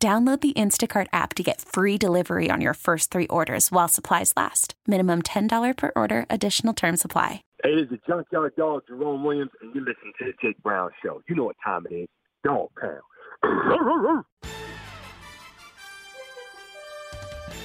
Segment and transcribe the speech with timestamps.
[0.00, 4.32] Download the Instacart app to get free delivery on your first three orders while supplies
[4.36, 4.74] last.
[4.86, 7.42] Minimum $10 per order, additional term supply.
[7.64, 11.20] Hey, this is Junkyard Dog Jerome Williams, and you're listening to the Jake Brown Show.
[11.28, 12.08] You know what time it is.
[12.44, 13.02] Dog pound.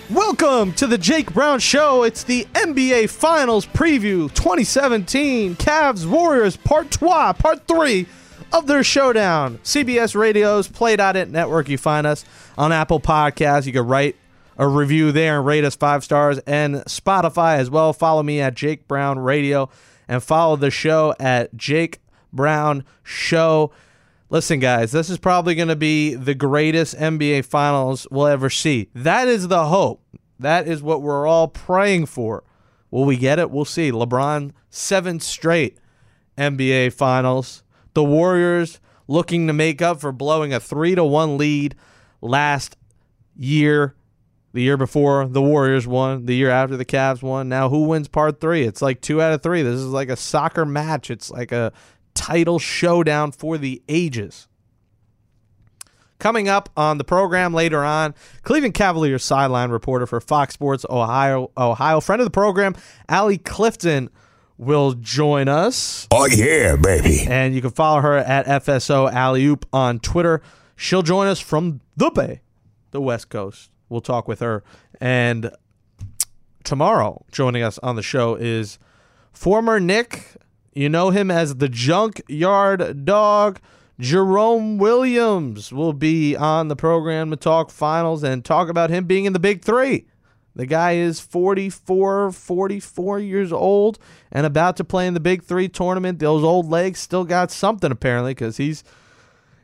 [0.09, 2.01] Welcome to the Jake Brown Show.
[2.01, 8.07] It's the NBA Finals preview 2017 Cavs Warriors Part 2, Part 3
[8.53, 9.57] of their showdown.
[9.63, 11.67] CBS Radio's Play.it network.
[11.67, 12.23] You find us
[12.57, 13.65] on Apple Podcasts.
[13.65, 14.15] You can write
[14.57, 17.91] a review there and rate us five stars and Spotify as well.
[17.91, 19.69] Follow me at Jake Brown Radio
[20.07, 21.99] and follow the show at Jake
[22.31, 23.71] Brown Show.
[24.29, 28.89] Listen, guys, this is probably going to be the greatest NBA Finals we'll ever see.
[28.93, 30.03] That is the hope.
[30.39, 32.43] That is what we're all praying for.
[32.91, 33.49] Will we get it?
[33.49, 33.91] We'll see.
[33.91, 35.77] LeBron, seven straight
[36.37, 37.62] NBA Finals.
[37.93, 41.75] The Warriors looking to make up for blowing a 3 to 1 lead
[42.21, 42.77] last
[43.35, 43.95] year.
[44.53, 46.27] The year before, the Warriors won.
[46.27, 47.49] The year after, the Cavs won.
[47.49, 48.63] Now, who wins part three?
[48.63, 49.63] It's like two out of three.
[49.63, 51.09] This is like a soccer match.
[51.09, 51.73] It's like a
[52.13, 54.47] title showdown for the ages.
[56.19, 58.13] Coming up on the program later on,
[58.43, 62.75] Cleveland Cavaliers sideline reporter for Fox Sports Ohio, Ohio, friend of the program,
[63.09, 64.09] Allie Clifton
[64.65, 66.07] will join us.
[66.11, 67.25] Oh yeah, baby.
[67.27, 70.41] And you can follow her at FSO Alley-oop on Twitter.
[70.75, 72.41] She'll join us from the Bay,
[72.91, 73.69] the West Coast.
[73.89, 74.63] We'll talk with her.
[74.99, 75.51] And
[76.63, 78.79] tomorrow, joining us on the show is
[79.31, 80.35] former Nick.
[80.73, 83.59] You know him as the Junkyard Dog.
[83.99, 89.25] Jerome Williams will be on the program to talk finals and talk about him being
[89.25, 90.07] in the big three.
[90.55, 93.97] The guy is 44, 44 years old
[94.31, 96.19] and about to play in the Big Three tournament.
[96.19, 98.83] Those old legs still got something apparently because he's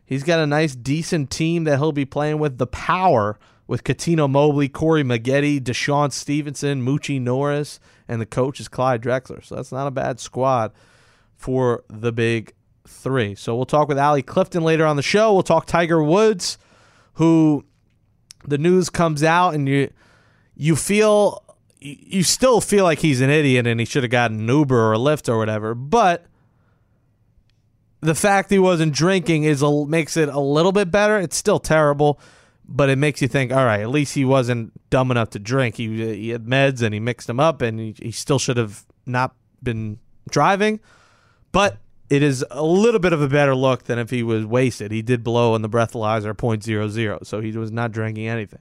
[0.05, 2.57] he's got a nice, decent team that he'll be playing with.
[2.57, 8.67] The power with Cuttino Mobley, Corey Maggette, DeShawn Stevenson, Moochie Norris, and the coach is
[8.67, 9.45] Clyde Drexler.
[9.45, 10.71] So that's not a bad squad
[11.35, 12.53] for the Big
[12.87, 13.35] Three.
[13.35, 15.33] So we'll talk with Allie Clifton later on the show.
[15.33, 16.57] We'll talk Tiger Woods,
[17.13, 17.63] who
[18.43, 19.91] the news comes out and you
[20.61, 21.41] you feel
[21.79, 24.93] you still feel like he's an idiot and he should have gotten an Uber or
[24.93, 26.25] a Lyft or whatever, but
[28.01, 31.17] the fact he wasn't drinking is a, makes it a little bit better.
[31.17, 32.19] It's still terrible,
[32.67, 35.75] but it makes you think, all right, at least he wasn't dumb enough to drink.
[35.77, 38.85] He, he had meds and he mixed them up, and he, he still should have
[39.05, 39.33] not
[39.63, 39.99] been
[40.29, 40.81] driving.
[41.53, 41.77] But
[42.09, 44.91] it is a little bit of a better look than if he was wasted.
[44.91, 48.59] He did blow on the breathalyzer .00, so he was not drinking anything.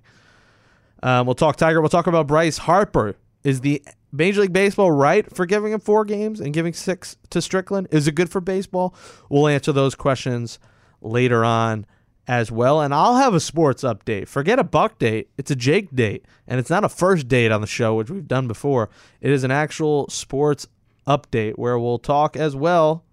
[1.02, 1.80] Um, we'll talk Tiger.
[1.80, 3.16] We'll talk about Bryce Harper.
[3.44, 3.82] Is the
[4.12, 7.88] Major League Baseball right for giving him four games and giving six to Strickland?
[7.90, 8.94] Is it good for baseball?
[9.28, 10.58] We'll answer those questions
[11.00, 11.86] later on
[12.26, 12.80] as well.
[12.80, 14.28] And I'll have a sports update.
[14.28, 15.30] Forget a Buck date.
[15.38, 16.26] It's a Jake date.
[16.46, 18.90] And it's not a first date on the show, which we've done before.
[19.20, 20.66] It is an actual sports
[21.06, 23.04] update where we'll talk as well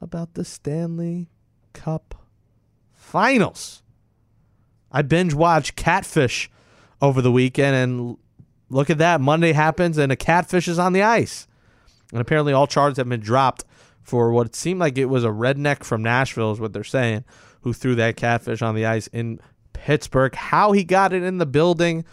[0.00, 1.30] about the Stanley
[1.72, 2.14] Cup
[2.92, 3.82] finals.
[4.90, 6.50] I binge watched Catfish
[7.02, 8.16] over the weekend, and
[8.70, 9.20] look at that.
[9.20, 11.46] Monday happens, and a catfish is on the ice.
[12.12, 13.64] And apparently, all charges have been dropped
[14.02, 17.24] for what seemed like it was a redneck from Nashville, is what they're saying,
[17.62, 19.40] who threw that catfish on the ice in
[19.72, 20.34] Pittsburgh.
[20.34, 22.04] How he got it in the building,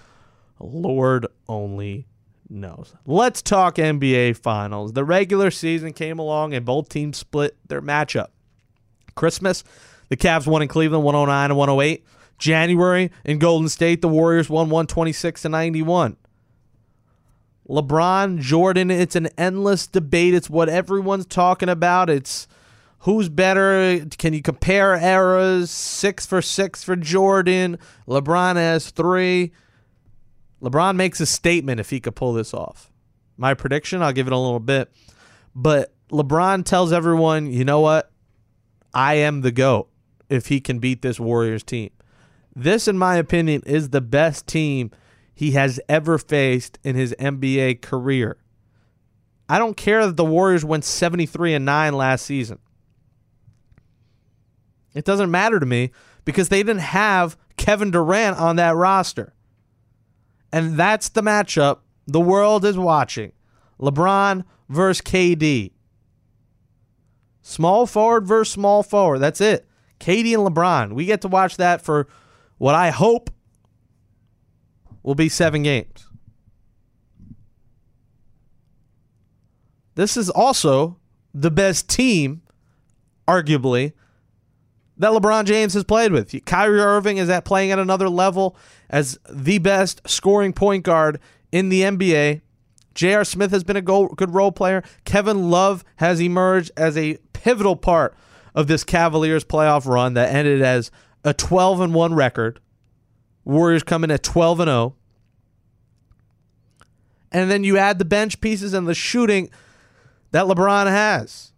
[0.59, 2.07] Lord only
[2.49, 2.93] knows.
[3.05, 4.93] Let's talk NBA Finals.
[4.93, 8.27] The regular season came along, and both teams split their matchup.
[9.15, 9.63] Christmas,
[10.09, 12.05] the Cavs won in Cleveland 109 and 108.
[12.39, 16.17] January in Golden State, the Warriors won 126 to 91.
[17.69, 20.33] LeBron, Jordan, it's an endless debate.
[20.33, 22.09] It's what everyone's talking about.
[22.09, 22.47] It's
[22.99, 24.03] who's better.
[24.17, 25.69] Can you compare eras?
[25.69, 27.77] Six for six for Jordan.
[28.07, 29.51] LeBron has three.
[30.63, 32.91] LeBron makes a statement if he could pull this off.
[33.37, 34.91] My prediction, I'll give it a little bit.
[35.55, 38.11] But LeBron tells everyone, you know what?
[38.93, 39.87] I am the GOAT
[40.27, 41.91] if he can beat this Warriors team.
[42.55, 44.91] This, in my opinion, is the best team
[45.33, 48.37] he has ever faced in his NBA career.
[49.47, 52.59] I don't care that the Warriors went 73 and 9 last season.
[54.93, 55.91] It doesn't matter to me
[56.25, 59.33] because they didn't have Kevin Durant on that roster.
[60.51, 63.31] And that's the matchup the world is watching.
[63.79, 65.71] LeBron versus KD.
[67.41, 69.19] Small forward versus small forward.
[69.19, 69.67] That's it.
[69.99, 70.93] KD and LeBron.
[70.93, 72.07] We get to watch that for
[72.59, 73.31] what I hope
[75.01, 76.05] will be seven games.
[79.95, 80.97] This is also
[81.33, 82.41] the best team,
[83.27, 83.93] arguably,
[84.97, 86.33] that LeBron James has played with.
[86.45, 88.55] Kyrie Irving is at playing at another level
[88.89, 91.19] as the best scoring point guard
[91.51, 92.41] in the NBA.
[92.93, 93.23] J.R.
[93.23, 94.83] Smith has been a good role player.
[95.05, 98.15] Kevin Love has emerged as a pivotal part
[98.53, 100.91] of this Cavaliers playoff run that ended as
[101.23, 102.59] a 12 and 1 record.
[103.45, 104.95] Warriors coming at 12 and 0.
[107.31, 109.49] And then you add the bench pieces and the shooting
[110.31, 111.51] that LeBron has.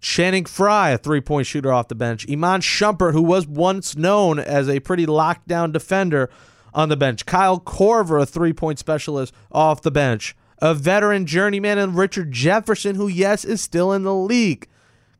[0.00, 2.28] Channing Frye, a three point shooter off the bench.
[2.30, 6.30] Iman Shumpert, who was once known as a pretty lockdown defender
[6.72, 7.26] on the bench.
[7.26, 10.36] Kyle Korver, a three point specialist off the bench.
[10.60, 14.68] A veteran journeyman and Richard Jefferson, who, yes, is still in the league,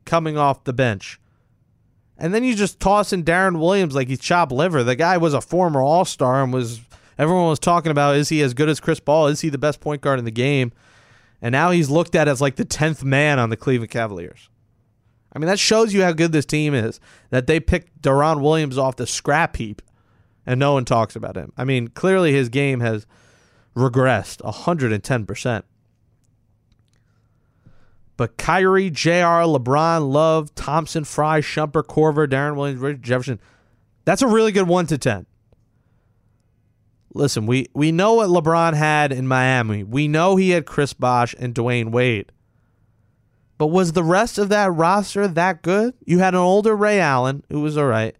[0.05, 1.19] coming off the bench.
[2.19, 4.83] And then you just toss in Deron Williams like he's chopped liver.
[4.83, 6.81] The guy was a former All Star and was
[7.17, 9.27] everyone was talking about is he as good as Chris Paul?
[9.27, 10.73] Is he the best point guard in the game?
[11.41, 14.49] And now he's looked at as like the tenth man on the Cleveland Cavaliers.
[15.33, 16.99] I mean, that shows you how good this team is.
[17.29, 19.81] That they picked Deron Williams off the scrap heap,
[20.45, 21.53] and no one talks about him.
[21.55, 23.05] I mean, clearly his game has
[23.75, 25.65] regressed 110 percent.
[28.19, 33.39] But Kyrie, J.R., LeBron, Love, Thompson, Frye, Shumpert, Korver, Deron Williams, Richard Jefferson.
[34.03, 35.25] That's a really good one to ten.
[37.13, 39.85] Listen, we, we know what LeBron had in Miami.
[39.85, 42.33] We know he had Chris Bosh and Dwyane Wade.
[43.57, 45.93] But was the rest of that roster that good?
[46.03, 48.17] You had an older Ray Allen, who was all right,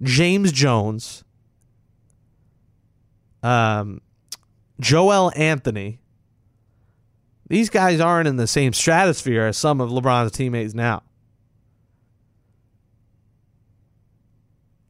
[0.00, 1.22] James Jones,
[3.42, 4.00] um,
[4.80, 6.00] Joel Anthony.
[7.48, 11.02] These guys aren't in the same stratosphere as some of LeBron's teammates now.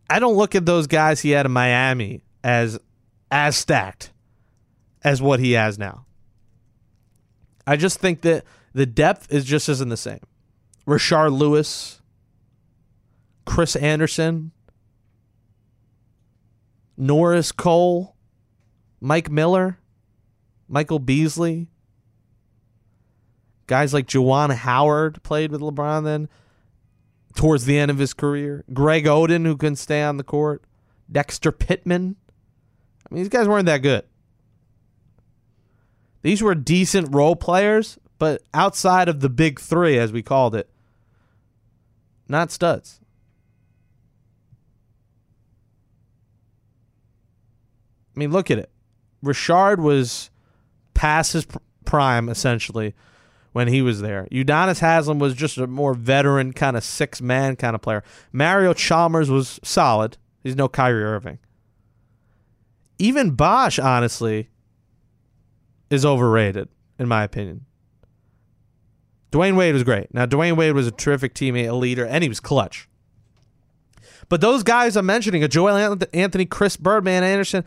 [0.09, 2.79] I don't look at those guys he had in Miami as
[3.31, 4.13] as stacked
[5.03, 6.07] as what he has now.
[7.67, 10.21] I just think that the depth is just isn't the same.
[10.87, 12.01] Rashard Lewis,
[13.47, 14.53] Chris Andersen,
[16.97, 18.15] Norris Cole,
[19.01, 19.79] Mike Miller,
[20.69, 21.69] Michael Beasley,
[23.67, 26.29] guys like Juwan Howard played with LeBron then
[27.35, 28.65] towards the end of his career.
[28.73, 30.63] Greg Oden, who can stay on the court.
[31.11, 32.17] Dexter Pittman.
[33.11, 34.05] I mean, these guys weren't that good.
[36.23, 40.71] These were decent role players, but outside of the big three, as we called it,
[42.29, 43.01] not studs.
[48.17, 48.71] I mean, look at it.
[49.23, 50.31] Rashard was
[50.95, 51.47] past his
[51.85, 52.95] prime, essentially,
[53.55, 54.29] when he was there.
[54.31, 58.05] Udonis Haslem was just a more veteran, kind of six man kind of player.
[58.31, 60.19] Mario Chalmers was solid.
[60.43, 61.39] He's no Kyrie Irving
[62.99, 64.49] even Bosh, honestly,
[65.91, 66.69] is overrated,
[66.99, 67.67] in my opinion.
[69.33, 70.15] Dwyane Wade was great.
[70.15, 72.89] Now, Dwyane Wade was a terrific teammate, a leader, and he was clutch.
[74.29, 77.65] But those guys I'm mentioning, a Joel Anthony, Chris Birdman, Andersen,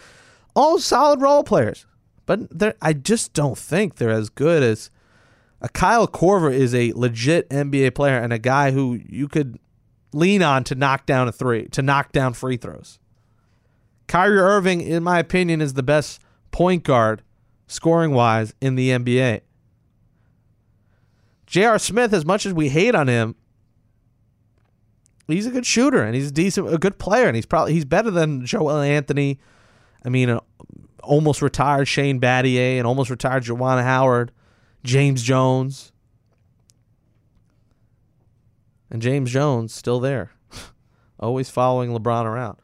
[0.56, 1.86] all solid role players.
[2.26, 4.90] But I just don't think they're as good as
[5.62, 9.60] a Kyle Korver is a legit NBA player and a guy who you could
[10.14, 13.00] lean on to knock down a three, to knock down free throws.
[14.08, 16.22] Kyrie Irving, in my opinion, is the best
[16.52, 17.24] point guard
[17.68, 19.42] scoring wise in the NBA.
[21.46, 21.80] J.R.
[21.80, 23.36] Smith, as much as we hate on him,
[25.28, 27.86] he's a good shooter and he's a decent, a good player, and he's probably he's
[27.86, 29.40] better than Joel Anthony.
[30.06, 30.40] I mean, uh,
[31.04, 34.32] almost retired Shane Battier and almost retired Juwan Howard,
[34.84, 35.92] James Jones,
[38.90, 40.32] and James Jones still there,
[41.20, 42.58] always following LeBron around.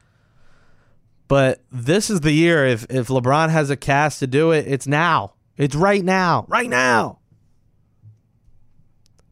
[1.28, 2.66] But this is the year.
[2.66, 5.34] If if LeBron has a cast to do it, it's now.
[5.58, 6.46] It's right now.
[6.48, 7.20] Right now.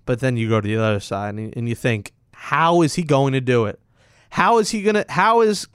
[0.05, 3.03] But then you go to the other side and, and you think, how is he
[3.03, 3.79] going to do it?
[4.31, 5.05] How is he gonna?
[5.09, 5.67] How is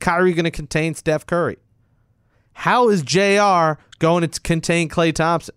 [0.00, 1.58] Kyrie going to contain Steph Curry?
[2.52, 3.78] How is J.R.
[4.00, 5.54] going to contain Klay Thompson?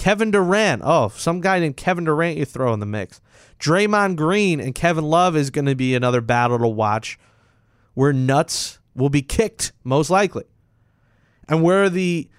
[0.00, 0.80] Kevin Durant.
[0.82, 3.20] Oh, some guy named Kevin Durant you throw in the mix.
[3.58, 7.18] Draymond Green and Kevin Love is going to be another battle to watch.
[7.94, 10.44] We're nuts will be kicked, most likely.
[11.50, 12.30] And where the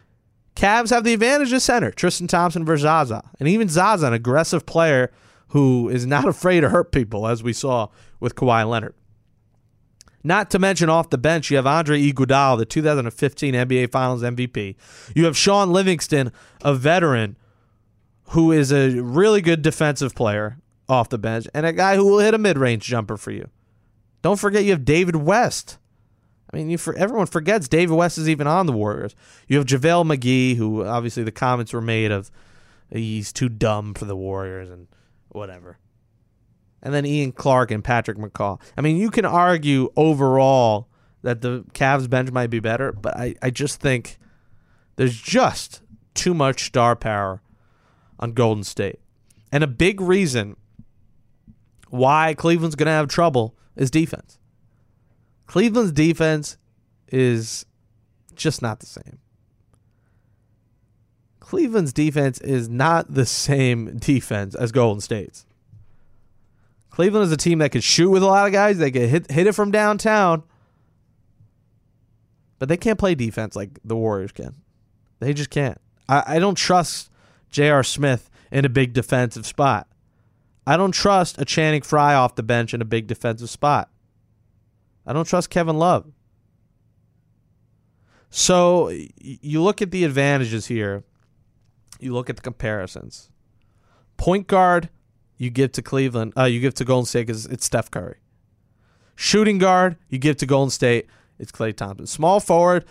[0.56, 3.30] Cavs have the advantage of center, Tristan Thompson versus Zaza.
[3.40, 5.12] And even Zaza, an aggressive player
[5.50, 7.90] who is not afraid to hurt people, as we saw
[8.20, 8.96] with Kawhi Leonard.
[10.24, 14.78] Not to mention off the bench, you have Andre Iguodala, the 2015 NBA Finals MVP.
[15.16, 16.32] You have Shaun Livingston,
[16.64, 17.38] a veteran
[18.32, 20.58] who is a really good defensive player
[20.88, 23.50] off the bench, and a guy who will hit a mid-range jumper for you.
[24.22, 25.78] Don't forget you have David West.
[26.52, 29.16] I mean, you for, everyone forgets David West is even on the Warriors.
[29.48, 32.32] You have JaVale McGee, who obviously the comments were made of
[32.90, 34.88] he's too dumb for the Warriors and
[35.30, 35.78] whatever.
[36.82, 38.62] And then Ian Clark and Patrick McCaw.
[38.78, 40.88] I mean, you can argue overall
[41.22, 44.18] that the Cavs bench might be better, but I, I just think
[44.96, 45.82] there's just
[46.14, 47.42] too much star power
[48.22, 49.00] on Golden State.
[49.52, 50.56] And a big reason
[51.90, 54.38] why Cleveland's going to have trouble is defense.
[55.48, 56.58] Cleveland's defense
[57.10, 57.66] is
[58.36, 59.20] just not the same.
[61.40, 65.46] Cleveland's defense is not the same defense as Golden State's.
[66.90, 68.78] Cleveland is a team that can shoot with a lot of guys.
[68.78, 70.44] They can hit hit it from downtown,
[72.60, 74.56] but they can't play defense like the Warriors can.
[75.20, 75.80] They just can't.
[76.08, 77.10] I, I don't trust
[77.52, 77.84] J.R.
[77.84, 79.88] Smith in a big defensive spot.
[80.66, 83.90] I don't trust a Channing Frye off the bench in a big defensive spot.
[85.06, 86.12] I don't trust Kevin Love.
[88.30, 91.04] So you look at the advantages here.
[92.00, 93.30] You look at the comparisons.
[94.18, 94.90] Point guard,
[95.38, 96.34] you give to Cleveland.
[96.38, 98.18] Uh, you give to Golden State because it's Steph Curry.
[99.16, 101.08] Shooting guard, you give to Golden State.
[101.38, 102.08] It's Klay Thompson.
[102.08, 102.86] Small forward,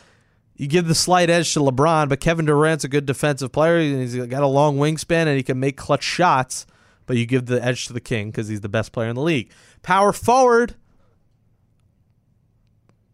[0.61, 3.81] you give the slight edge to LeBron, but Kevin Durant's a good defensive player.
[3.81, 6.67] He's got a long wingspan and he can make clutch shots.
[7.07, 9.23] But you give the edge to the King because he's the best player in the
[9.23, 9.51] league.
[9.83, 10.75] Power forward,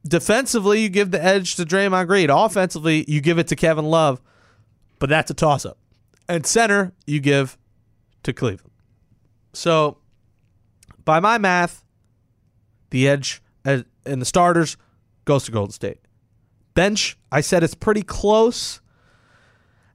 [0.04, 2.30] defensively, you give the edge to Draymond Green.
[2.30, 4.20] Offensively, you give it to Kevin Love,
[4.98, 5.78] but that's a toss up.
[6.28, 7.56] And center, you give
[8.24, 8.72] to Cleveland.
[9.52, 9.98] So,
[11.04, 11.84] by my math,
[12.90, 14.76] the edge uh, and the starters
[15.24, 16.00] goes to Golden State.
[16.76, 18.80] Bench, I said it's pretty close.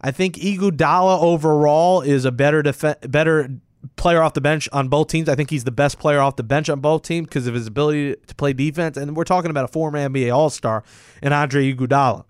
[0.02, 3.52] I think Iguodala overall is a better def- better
[3.96, 5.30] player off the bench on both teams.
[5.30, 7.68] I think he's the best player off the bench on both teams because of his
[7.68, 8.98] ability to play defense.
[8.98, 10.84] And we're talking about a former NBA All Star
[11.22, 12.26] and Andre Iguodala.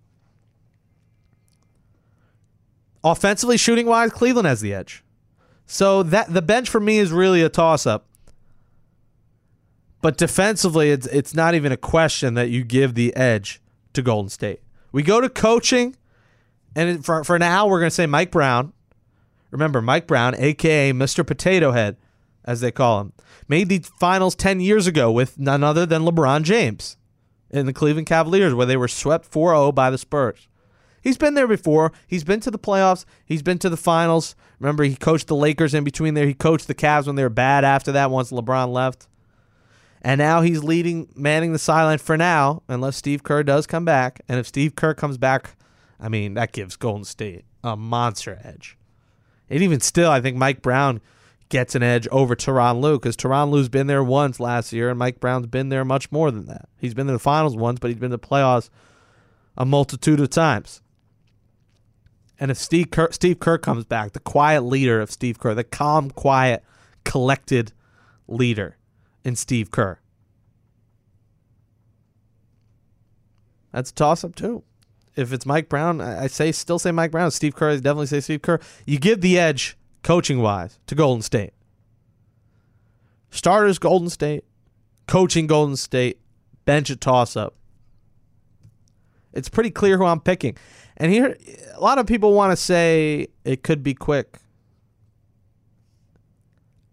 [3.05, 5.01] Offensively, shooting wise, Cleveland has the edge.
[5.65, 8.05] So that the bench for me is really a toss up.
[10.01, 13.61] But defensively, it's it's not even a question that you give the edge
[13.93, 14.61] to Golden State.
[14.91, 15.95] We go to coaching,
[16.75, 18.73] and for for now we're going to say Mike Brown
[19.51, 21.27] Remember, Mike Brown, aka Mr.
[21.27, 21.97] Potato Head,
[22.43, 23.13] as they call him,
[23.47, 26.97] made the finals 10 years ago with none other than LeBron James
[27.49, 30.47] in the Cleveland Cavaliers, where they were swept 4 0 by the Spurs.
[31.03, 31.91] He's been there before.
[32.07, 33.05] He's been to the playoffs.
[33.25, 34.35] He's been to the finals.
[34.59, 36.27] Remember, he coached the Lakers in between there.
[36.27, 39.07] He coached the Cavs when they were bad after that once LeBron left.
[40.01, 44.21] And now he's leading, manning the sideline for now, unless Steve Kerr does come back.
[44.27, 45.55] And if Steve Kerr comes back,
[45.99, 48.77] I mean, that gives Golden State a monster edge.
[49.49, 51.01] And even still, I think Mike Brown
[51.49, 54.97] gets an edge over Tyronn Lue because Tyronn Lue's been there once last year, and
[54.97, 56.67] Mike Brown's been there much more than that.
[56.79, 58.69] He's been in the finals once, but he's been in the playoffs
[59.57, 60.81] a multitude of times.
[62.39, 65.63] And if Steve Kerr, Steve Kerr comes back, the quiet leader of Steve Kerr, the
[65.63, 66.63] calm, quiet,
[67.03, 67.73] collected
[68.27, 68.77] leader
[69.23, 69.99] in Steve Kerr,
[73.71, 74.63] that's a toss up too
[75.15, 77.31] if it's Mike Brown, I say still say Mike Brown.
[77.31, 78.59] Steve Kerr, I definitely say Steve Kerr.
[78.85, 81.53] You give the edge coaching wise to Golden State.
[83.29, 84.43] Starters Golden State,
[85.07, 86.19] coaching Golden State,
[86.65, 87.55] bench a toss up.
[89.33, 90.57] It's pretty clear who I'm picking.
[90.97, 91.37] And here
[91.73, 94.37] a lot of people want to say it could be quick.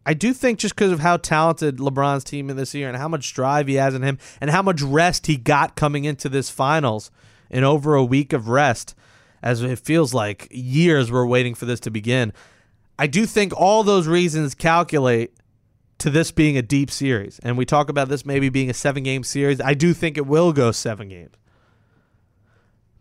[0.08, 3.08] I do think just because of how talented LeBron's team in this year and how
[3.08, 6.50] much drive he has in him and how much rest he got coming into this
[6.50, 7.10] finals–
[7.50, 8.94] in over a week of rest,
[9.42, 12.32] as it feels like years we're waiting for this to begin.
[12.98, 15.34] I do think all those reasons calculate
[15.98, 17.38] to this being a deep series.
[17.42, 19.60] And we talk about this maybe being a seven game series.
[19.60, 21.34] I do think it will go seven games.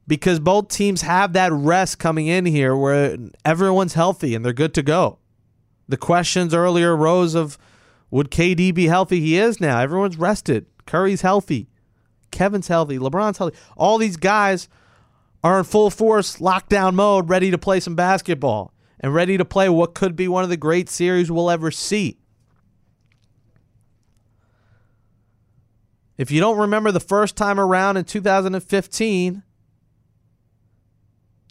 [0.08, 4.74] Because both teams have that rest coming in here where everyone's healthy and they're good
[4.76, 5.20] to go.
[5.88, 7.58] The questions earlier rose of
[8.10, 9.20] would KD be healthy?
[9.20, 9.80] He is now.
[9.80, 10.66] Everyone's rested.
[10.86, 11.70] Curry's healthy.
[12.32, 13.58] Kevin's healthy, LeBron's healthy.
[13.76, 14.68] All these guys
[15.44, 19.70] are in full force lockdown mode, ready to play some basketball and ready to play
[19.70, 22.18] what could be one of the great series we'll ever see.
[26.18, 29.44] If you don't remember the first time around in 2015,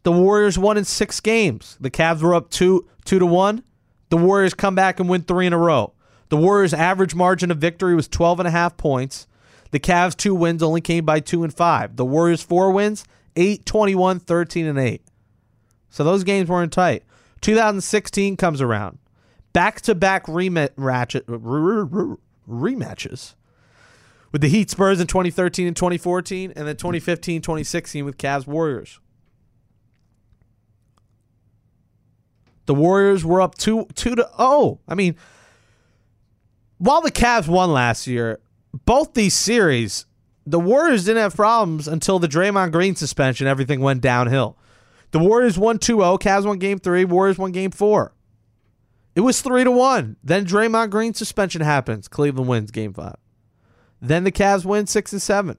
[0.02, 1.76] the Warriors won in six games.
[1.80, 3.62] The Cavs were up two two to one.
[4.08, 5.92] The Warriors come back and win three in a row.
[6.28, 9.26] The Warriors' average margin of victory was 12 and a half points.
[9.70, 11.96] The Cavs two wins only came by 2 and 5.
[11.96, 13.04] The Warriors four wins,
[13.36, 15.02] 8 21 13 and 8.
[15.90, 17.02] So those games weren't tight.
[17.40, 18.98] 2016 comes around.
[19.52, 21.24] Back-to-back rematches
[24.32, 29.00] with the Heat Spurs in 2013 and 2014 and then 2015 2016 with Cavs Warriors.
[32.66, 34.80] The Warriors were up 2 2 to 0.
[34.86, 35.16] I mean,
[36.78, 38.40] while the Cavs won last year,
[38.84, 40.06] both these series,
[40.44, 43.46] the Warriors didn't have problems until the Draymond Green suspension.
[43.46, 44.58] Everything went downhill.
[45.12, 46.18] The Warriors won 2 0.
[46.18, 47.04] Cavs won game three.
[47.04, 48.12] Warriors won game four.
[49.14, 50.16] It was 3 to 1.
[50.22, 52.06] Then Draymond Green suspension happens.
[52.06, 53.16] Cleveland wins game five.
[54.00, 55.56] Then the Cavs win 6 and 7.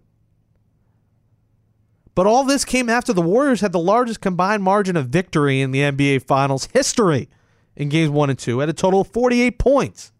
[2.17, 5.69] But all this came after the Warriors had the largest combined margin of victory in
[5.69, 7.29] the NBA Finals history
[7.75, 10.11] in games 1 and 2 at a total of 48 points.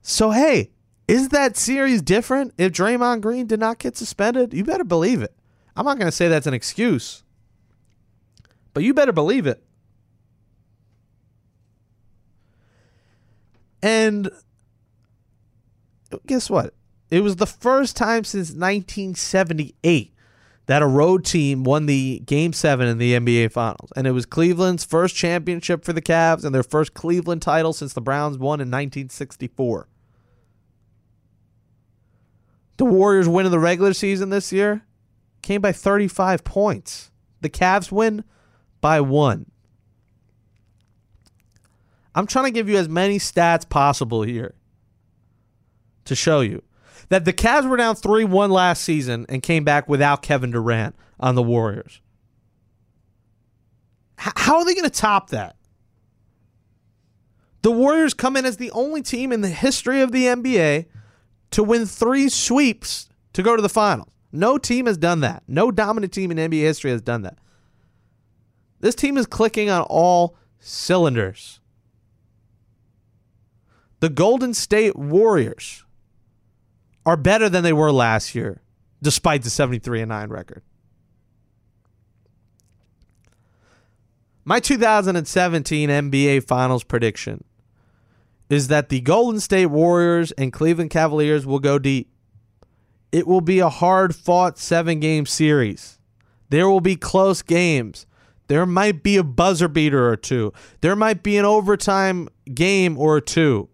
[0.00, 0.70] So, hey,
[1.06, 4.54] is that series different if Draymond Green did not get suspended?
[4.54, 5.34] You better believe it.
[5.76, 7.22] I'm not going to say that's an excuse,
[8.72, 9.62] but you better believe it.
[13.82, 14.30] And
[16.26, 16.72] guess what?
[17.10, 20.14] It was the first time since 1978
[20.66, 23.92] that a road team won the game seven in the NBA Finals.
[23.96, 27.92] And it was Cleveland's first championship for the Cavs and their first Cleveland title since
[27.92, 29.88] the Browns won in 1964.
[32.76, 34.82] The Warriors win in the regular season this year
[35.42, 37.10] came by 35 points.
[37.40, 38.22] The Cavs win
[38.80, 39.50] by one.
[42.14, 44.54] I'm trying to give you as many stats possible here
[46.04, 46.62] to show you
[47.10, 50.94] that the Cavs were down 3 1 last season and came back without Kevin Durant
[51.18, 52.00] on the Warriors.
[54.18, 55.56] H- how are they going to top that?
[57.62, 60.86] The Warriors come in as the only team in the history of the NBA
[61.50, 64.08] to win three sweeps to go to the finals.
[64.32, 65.42] No team has done that.
[65.48, 67.38] No dominant team in NBA history has done that.
[68.78, 71.60] This team is clicking on all cylinders.
[73.98, 75.84] The Golden State Warriors
[77.06, 78.62] are better than they were last year,
[79.02, 80.62] despite the 73 and 9 record.
[84.44, 87.44] My 2017 NBA Finals prediction
[88.48, 92.10] is that the Golden State Warriors and Cleveland Cavaliers will go deep.
[93.12, 95.98] It will be a hard fought seven game series.
[96.48, 98.06] There will be close games.
[98.48, 100.52] There might be a buzzer beater or two.
[100.80, 103.68] There might be an overtime game or two.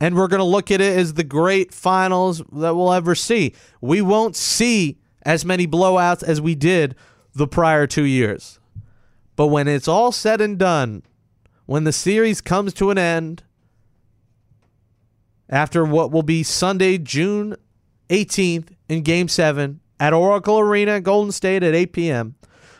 [0.00, 3.54] And we're going to look at it as the great finals that we'll ever see.
[3.82, 6.96] We won't see as many blowouts as we did
[7.34, 8.58] the prior two years.
[9.36, 11.02] But when it's all said and done,
[11.66, 13.42] when the series comes to an end,
[15.48, 17.56] after what will be Sunday, June
[18.08, 22.34] 18th in Game 7 at Oracle Arena, Golden State at 8 p.m.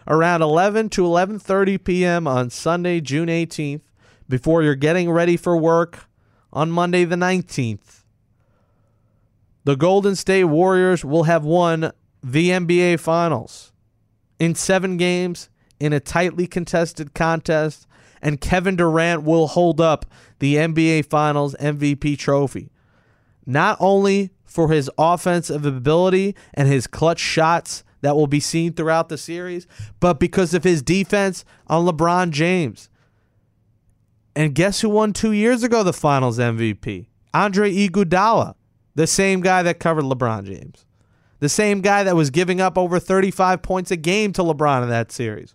[0.07, 2.27] Around 11 to 11:30 p.m.
[2.27, 3.83] on Sunday, June 18th,
[4.29, 6.10] before you're getting ready for work
[6.53, 8.03] on Monday the 19th.
[9.65, 13.73] The Golden State Warriors will have won the NBA Finals
[14.39, 17.87] in 7 games in a tightly contested contest
[18.23, 20.07] and Kevin Durant will hold up
[20.39, 22.71] the NBA Finals MVP trophy.
[23.47, 29.09] Not only for his offensive ability and his clutch shots that will be seen throughout
[29.09, 29.67] the series,
[30.01, 32.90] but because of his defense on LeBron James.
[34.35, 37.07] And guess who won two years ago the finals MVP?
[37.35, 38.55] Andre Iguodala,
[38.95, 40.85] the same guy that covered LeBron James.
[41.41, 44.91] The same guy that was giving up over 35 points a game to LeBron in
[44.91, 45.55] that series.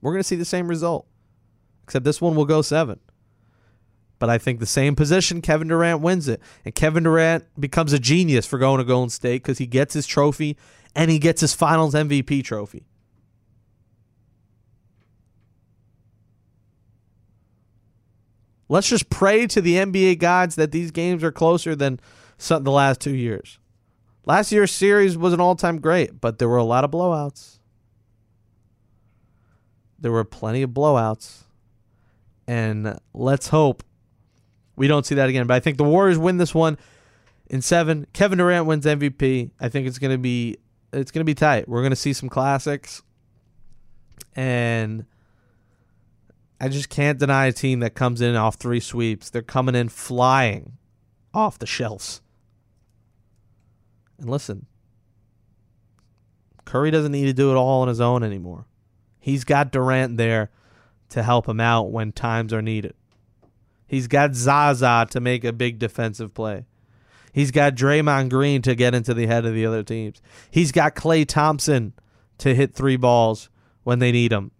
[0.00, 1.06] We're going to see the same result,
[1.84, 3.00] except this one will go seven.
[4.18, 6.40] But I think the same position, Kevin Durant wins it.
[6.64, 10.06] And Kevin Durant becomes a genius for going to Golden State because he gets his
[10.08, 10.56] trophy
[10.96, 12.87] and he gets his finals MVP trophy.
[18.68, 22.00] Let's just pray to the NBA gods that these games are closer than
[22.36, 23.58] some, the last two years.
[24.26, 27.58] Last year's series was an all time great, but there were a lot of blowouts.
[29.98, 31.44] There were plenty of blowouts.
[32.46, 33.82] And let's hope
[34.76, 35.46] we don't see that again.
[35.46, 36.78] But I think the Warriors win this one
[37.50, 38.06] in seven.
[38.12, 39.50] Kevin Durant wins MVP.
[39.60, 40.56] I think it's gonna be
[40.92, 41.68] it's gonna be tight.
[41.68, 43.02] We're gonna see some classics,
[44.36, 45.04] and
[46.60, 49.30] I just can't deny a team that comes in off three sweeps.
[49.30, 50.72] They're coming in flying
[51.32, 52.20] off the shelves.
[54.18, 54.66] And listen,
[56.64, 58.66] Curry doesn't need to do it all on his own anymore.
[59.20, 60.50] He's got Durant there
[61.10, 62.94] to help him out when times are needed.
[63.86, 66.66] He's got Zaza to make a big defensive play.
[67.32, 70.20] He's got Draymond Green to get into the head of the other teams.
[70.50, 71.94] He's got Klay Thompson
[72.38, 73.48] to hit three balls
[73.84, 74.50] when they need him.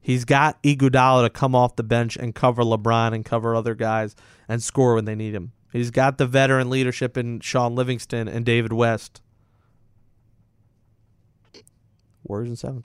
[0.00, 4.16] He's got Iguodala to come off the bench and cover LeBron and cover other guys
[4.48, 5.52] and score when they need him.
[5.72, 9.20] He's got the veteran leadership in Shaun Livingston and David West.
[12.24, 12.84] Warriors in seven.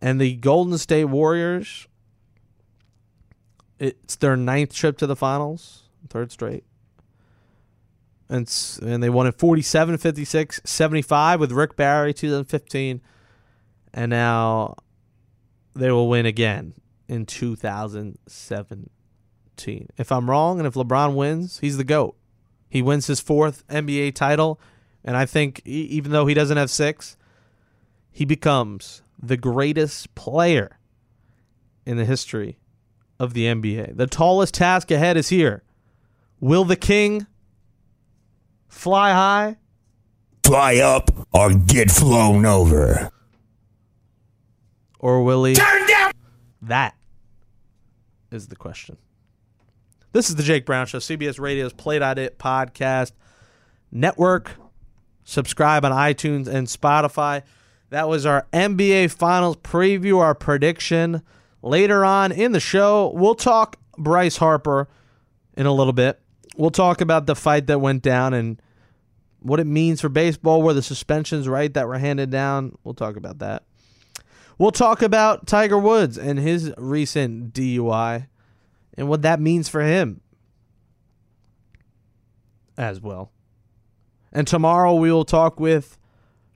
[0.00, 1.86] And the Golden State Warriors,
[3.78, 6.64] it's their ninth trip to the finals, third straight.
[8.28, 13.00] And, and they won it 47 56 75 with Rick Barry 2015
[13.92, 14.76] and now
[15.80, 16.74] they will win again
[17.08, 22.16] in 2017 if i'm wrong and if lebron wins he's the goat.
[22.68, 24.60] He wins his fourth nba title
[25.04, 27.16] and i think even though he doesn't have six
[28.10, 30.78] he becomes the greatest player
[31.84, 32.58] in the history
[33.18, 35.62] of the nba the tallest task ahead is here.
[36.40, 37.26] Will the king
[38.66, 39.58] fly high,
[40.42, 43.12] fly up, or get flown over?
[45.00, 46.12] Or will he turn down?
[46.62, 46.94] That
[48.30, 48.98] is the question.
[50.12, 53.12] This is the Jake Brown Show, CBS Radio's Play.it podcast
[53.90, 54.52] network.
[55.24, 57.42] Subscribe on iTunes and Spotify.
[57.88, 61.22] That was our NBA Finals preview, our prediction.
[61.62, 64.88] Later on in the show, we'll talk Bryce Harper
[65.56, 66.20] in a little bit.
[66.56, 68.60] We'll talk about the fight that went down and
[69.40, 72.76] what it means for baseball, where the suspensions, right, that were handed down.
[72.84, 73.62] We'll talk about that.
[74.60, 78.26] We'll talk about Tiger Woods and his recent DUI
[78.92, 80.20] and what that means for him
[82.76, 83.32] as well.
[84.30, 85.96] And tomorrow we will talk with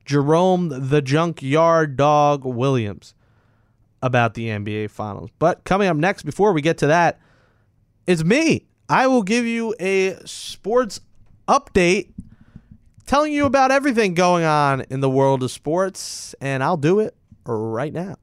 [0.05, 3.15] Jerome the Junkyard Dog Williams
[4.03, 5.31] about the NBA Finals.
[5.39, 7.19] But coming up next, before we get to that,
[8.07, 8.67] it's me.
[8.87, 11.01] I will give you a sports
[11.49, 12.11] update
[13.07, 17.17] telling you about everything going on in the world of sports, and I'll do it
[17.47, 18.17] right now.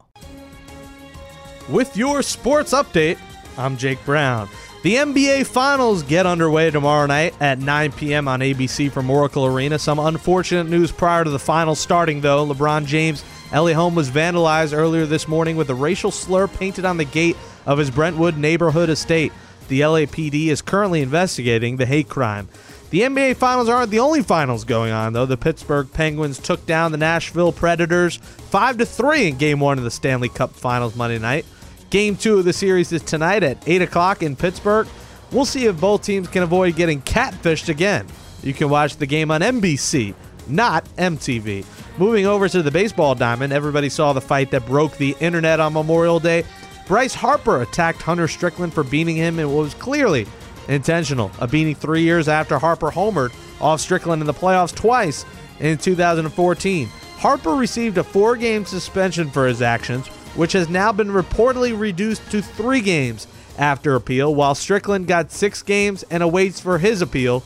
[1.70, 3.18] With your sports update,
[3.58, 4.50] I'm Jake Brown.
[4.84, 8.28] The NBA Finals get underway tomorrow night at 9 p.m.
[8.28, 9.78] on ABC from Oracle Arena.
[9.78, 12.48] Some unfortunate news prior to the finals starting, though.
[12.48, 16.98] LeBron James' LA home was vandalized earlier this morning with a racial slur painted on
[16.98, 19.32] the gate of his Brentwood neighborhood estate.
[19.68, 22.50] The LAPD is currently investigating the hate crime.
[22.92, 25.26] The NBA Finals aren't the only finals going on, though.
[25.26, 29.86] The Pittsburgh Penguins took down the Nashville Predators 5 to 3 in Game 1 of
[29.86, 31.46] the Stanley Cup Finals Monday night.
[31.90, 34.90] Game 2 of the series is tonight at 8 o'clock in Pittsburgh.
[35.32, 38.08] We'll see if both teams can avoid getting catfished again.
[38.44, 40.14] You can watch the game on NBC,
[40.50, 41.66] not MTV.
[41.98, 45.72] Moving over to the baseball diamond, everybody saw the fight that broke the internet on
[45.72, 46.44] Memorial Day.
[46.88, 50.28] Bryce Harper attacked Hunter Strickland for beating him in what was clearly
[50.72, 51.32] intentional.
[51.40, 55.26] A beating three years after Harper homered off Strickland in the playoffs twice
[55.60, 56.88] in 2014.
[57.18, 62.30] Harper received a four game suspension for his actions, which has now been reportedly reduced
[62.32, 67.44] to three games after appeal, while Strickland got six games and awaits for his appeal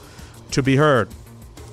[0.51, 1.09] to be heard.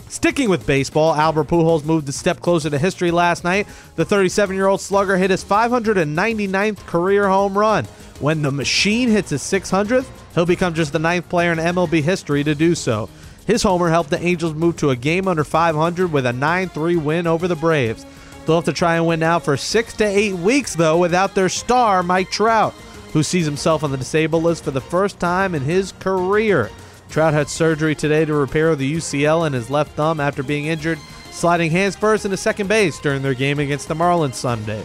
[0.09, 3.67] Sticking with baseball, Albert Pujols moved a step closer to history last night.
[3.97, 7.85] The 37 year old slugger hit his 599th career home run.
[8.21, 12.42] When the machine hits his 600th, He'll become just the ninth player in MLB history
[12.45, 13.09] to do so.
[13.47, 16.97] His homer helped the Angels move to a game under 500 with a 9 3
[16.97, 18.07] win over the Braves.
[18.45, 21.49] They'll have to try and win now for six to eight weeks, though, without their
[21.49, 22.75] star, Mike Trout,
[23.12, 26.71] who sees himself on the disabled list for the first time in his career.
[27.09, 30.99] Trout had surgery today to repair the UCL in his left thumb after being injured,
[31.31, 34.83] sliding hands first into second base during their game against the Marlins Sunday.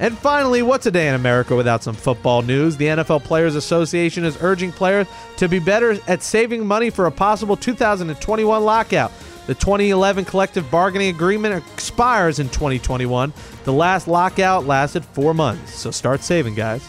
[0.00, 2.78] And finally, what's a day in America without some football news?
[2.78, 7.10] The NFL Players Association is urging players to be better at saving money for a
[7.10, 9.12] possible 2021 lockout.
[9.46, 13.34] The 2011 collective bargaining agreement expires in 2021.
[13.64, 16.88] The last lockout lasted four months, so start saving, guys.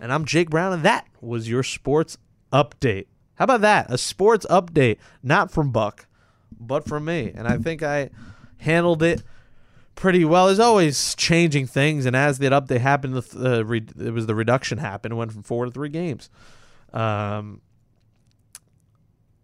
[0.00, 2.18] And I'm Jake Brown, and that was your sports
[2.52, 3.06] update.
[3.36, 3.86] How about that?
[3.88, 6.06] A sports update, not from Buck,
[6.58, 7.30] but from me.
[7.32, 8.10] And I think I
[8.58, 9.22] handled it
[9.94, 10.46] pretty well.
[10.46, 14.34] There's always changing things, and as that update happened, the uh, re- it was the
[14.34, 15.12] reduction happened.
[15.12, 16.30] It went from four to three games.
[16.92, 17.60] Um,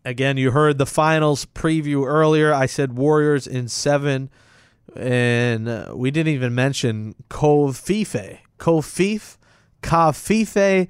[0.05, 2.53] again, you heard the finals preview earlier.
[2.53, 4.31] I said Warriors in seven,
[4.97, 8.39] and uh, we didn't even mention Kofife.
[8.59, 9.39] Kofif,
[9.83, 10.89] Kafife.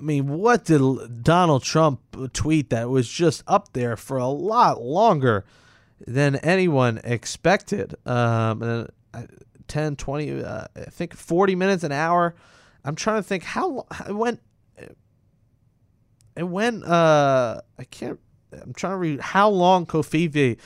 [0.00, 2.00] I mean, what did Donald Trump
[2.32, 5.44] tweet that was just up there for a lot longer?
[6.06, 7.94] Than anyone expected.
[8.06, 9.22] Um, uh,
[9.68, 12.34] 10, 20, uh, I think 40 minutes, an hour.
[12.84, 14.40] I'm trying to think how it went.
[16.36, 16.84] it went.
[16.84, 18.18] Uh, I can't.
[18.52, 20.56] I'm trying to read how long Kofifi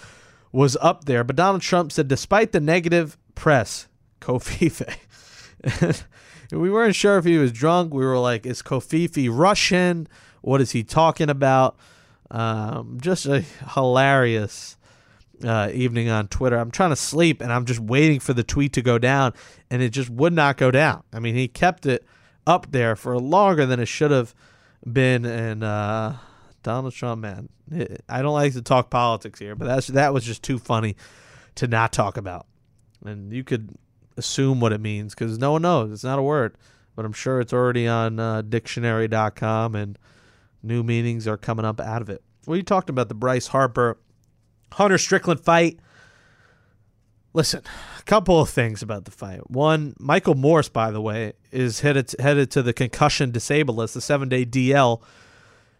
[0.52, 3.88] was up there, but Donald Trump said, despite the negative press,
[4.20, 4.94] Kofifi.
[6.52, 7.92] we weren't sure if he was drunk.
[7.92, 10.06] We were like, is Kofifi Russian?
[10.42, 11.76] What is he talking about?
[12.30, 13.40] Um, just a
[13.74, 14.76] hilarious
[15.44, 16.56] uh, evening on Twitter.
[16.56, 19.32] I'm trying to sleep and I'm just waiting for the tweet to go down,
[19.70, 21.02] and it just would not go down.
[21.12, 22.04] I mean, he kept it
[22.46, 24.34] up there for longer than it should have
[24.90, 25.24] been.
[25.24, 26.14] And uh,
[26.62, 30.24] Donald Trump, man, it, I don't like to talk politics here, but that's that was
[30.24, 30.96] just too funny
[31.56, 32.46] to not talk about.
[33.04, 33.76] And you could
[34.16, 35.92] assume what it means because no one knows.
[35.92, 36.56] It's not a word,
[36.94, 39.98] but I'm sure it's already on uh, dictionary.com and
[40.62, 42.22] new meanings are coming up out of it.
[42.46, 43.98] We talked about the Bryce Harper
[44.72, 45.78] Hunter Strickland fight.
[47.34, 47.62] Listen,
[47.98, 49.50] a couple of things about the fight.
[49.50, 54.00] One, Michael Morse, by the way, is headed headed to the concussion disabled list, the
[54.00, 55.00] seven day DL,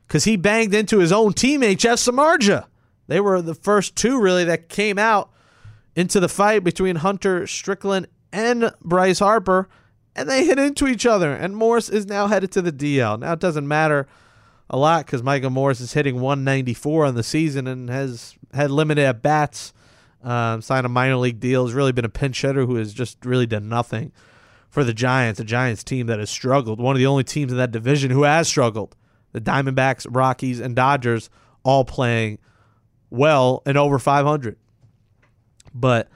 [0.07, 2.67] because he banged into his own teammate Jeff Samardzija.
[3.09, 5.31] They were the first two really that came out
[5.95, 9.69] into the fight between Hunter Strickland and Bryce Harper,
[10.17, 11.33] and they hit into each other.
[11.33, 13.19] And Morse is now headed to the DL.
[13.19, 14.07] Now it doesn't matter
[14.71, 19.05] a lot because Michael Morse is hitting 194 on the season and has had limited
[19.05, 19.73] at bats.
[20.23, 21.67] Um, signed a minor league deal.
[21.67, 24.13] Has really been a pinch hitter who has just really done nothing
[24.71, 25.41] for the Giants.
[25.41, 26.81] A Giants team that has struggled.
[26.81, 28.97] One of the only teams in that division who has struggled.
[29.33, 31.29] The Diamondbacks, Rockies, and Dodgers
[31.65, 32.39] all playing
[33.11, 34.57] well and over 500.
[35.75, 36.09] But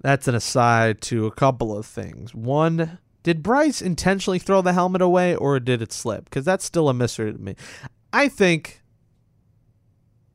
[0.00, 2.34] that's an aside to a couple of things.
[2.34, 6.24] One, did Bryce intentionally throw the helmet away or did it slip?
[6.24, 7.54] Because that's still a mystery to me.
[8.12, 8.80] I think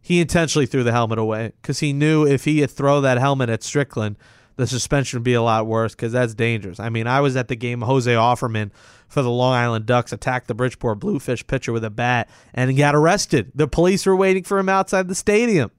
[0.02, 3.64] he intentionally threw the helmet away because he knew if he had that helmet at
[3.64, 4.18] Strickland,
[4.56, 6.80] the suspension would be a lot worse because that's dangerous.
[6.80, 8.72] I mean, I was at the game Jose Offerman
[9.08, 12.78] for the Long Island Ducks attacked the Bridgeport Bluefish pitcher with a bat and he
[12.78, 13.52] got arrested.
[13.56, 15.72] The police were waiting for him outside the stadium.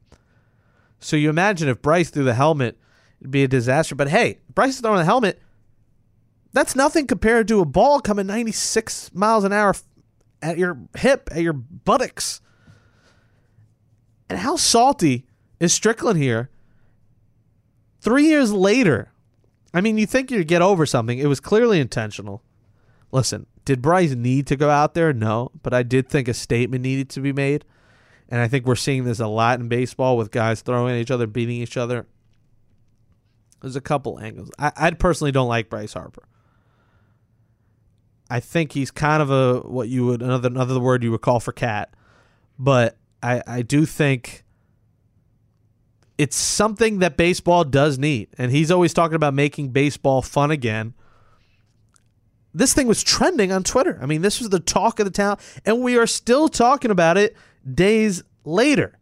[0.99, 2.79] So you imagine if Bryce threw the helmet,
[3.21, 3.95] it'd be a disaster.
[3.95, 5.41] But hey, Bryce throwing the helmet.
[6.57, 9.75] That's nothing compared to a ball coming 96 miles an hour
[10.41, 12.41] at your hip, at your buttocks.
[14.31, 15.27] And how salty
[15.61, 16.49] is Strickland here?
[18.01, 19.13] Three years later,
[19.75, 21.19] I mean, you think you'd get over something.
[21.19, 22.43] It was clearly intentional.
[23.13, 25.13] Listen, did Bryce need to go out there?
[25.13, 27.67] No, but I did think a statement needed to be made.
[28.31, 31.11] And I think we're seeing this a lot in baseball with guys throwing at each
[31.11, 32.07] other, beating each other.
[33.61, 34.51] There's a couple angles.
[34.59, 36.23] I, I personally don't like Bryce Harper.
[38.29, 41.41] I think he's kind of a what you would another another word you would call
[41.41, 41.95] for cat,
[42.59, 44.45] but I I do think
[46.19, 50.95] it's something that baseball does need, and he's always talking about making baseball fun again.
[52.55, 53.99] This thing was trending on Twitter.
[54.01, 57.19] I mean, this was the talk of the town, and we are still talking about
[57.19, 57.37] it
[57.71, 58.99] days later.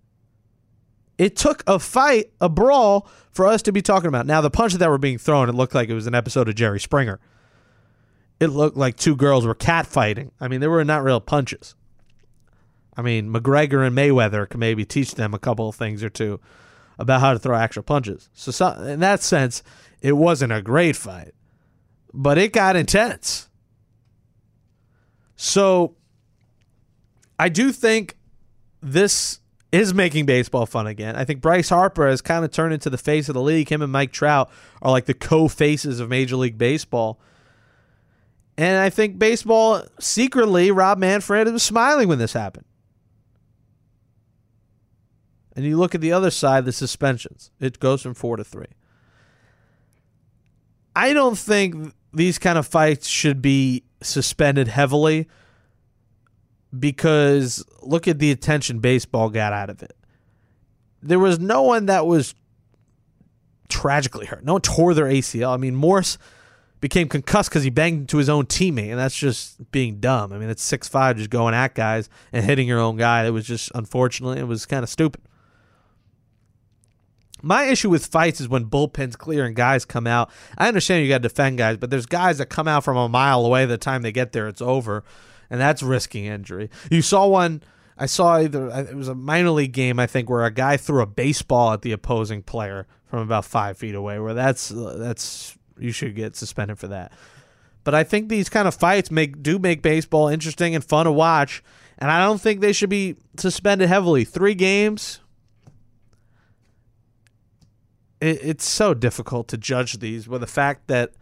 [1.17, 4.27] It took a fight, a brawl, for us to be talking about.
[4.27, 6.57] Now, the punches that were being thrown, it looked like it was an episode of
[6.57, 7.21] Jerry Springer
[8.41, 10.31] it looked like two girls were catfighting.
[10.41, 11.75] I mean, they were not real punches.
[12.97, 16.41] I mean, McGregor and Mayweather can maybe teach them a couple of things or two
[16.99, 18.29] about how to throw actual punches.
[18.35, 19.63] So, so in that sense,
[20.01, 21.33] it wasn't a great fight,
[22.13, 23.49] but it got intense.
[25.37, 25.97] So,
[27.39, 28.17] I do think
[28.81, 29.41] this
[29.73, 31.17] is making baseball fun again.
[31.17, 33.69] I think Bryce Harper has kind of turned into the face of the league.
[33.69, 34.49] Him and Mike Trout
[34.81, 37.19] are like the co faces of Major League Baseball.
[38.57, 42.67] And I think baseball secretly, Rob Manfred was smiling when this happened.
[45.57, 47.51] And you look at the other side, the suspensions.
[47.61, 48.67] It goes from four to three.
[50.97, 55.29] I don't think these kind of fights should be suspended heavily
[56.77, 59.97] because look at the attention baseball got out of it.
[61.03, 62.35] There was no one that was
[63.69, 64.45] tragically hurt.
[64.45, 65.53] No one tore their ACL.
[65.53, 66.19] I mean, Morse
[66.81, 70.33] became concussed because he banged into his own teammate, and that's just being dumb.
[70.33, 73.25] I mean, it's six five just going at guys and hitting your own guy.
[73.25, 75.23] It was just unfortunately it was kind of stupid.
[77.43, 80.31] My issue with fights is when bullpens clear and guys come out.
[80.57, 83.09] I understand you got to defend guys, but there's guys that come out from a
[83.09, 83.67] mile away.
[83.67, 85.05] The time they get there, it's over,
[85.51, 86.71] and that's risking injury.
[86.91, 87.63] You saw one.
[87.97, 91.03] I saw either it was a minor league game, I think, where a guy threw
[91.03, 94.19] a baseball at the opposing player from about five feet away.
[94.19, 97.13] Where that's uh, that's you should get suspended for that.
[97.85, 101.13] But I think these kind of fights make do make baseball interesting and fun to
[101.13, 101.63] watch,
[101.99, 104.25] and I don't think they should be suspended heavily.
[104.25, 105.21] Three games.
[108.21, 111.13] It, it's so difficult to judge these with the fact that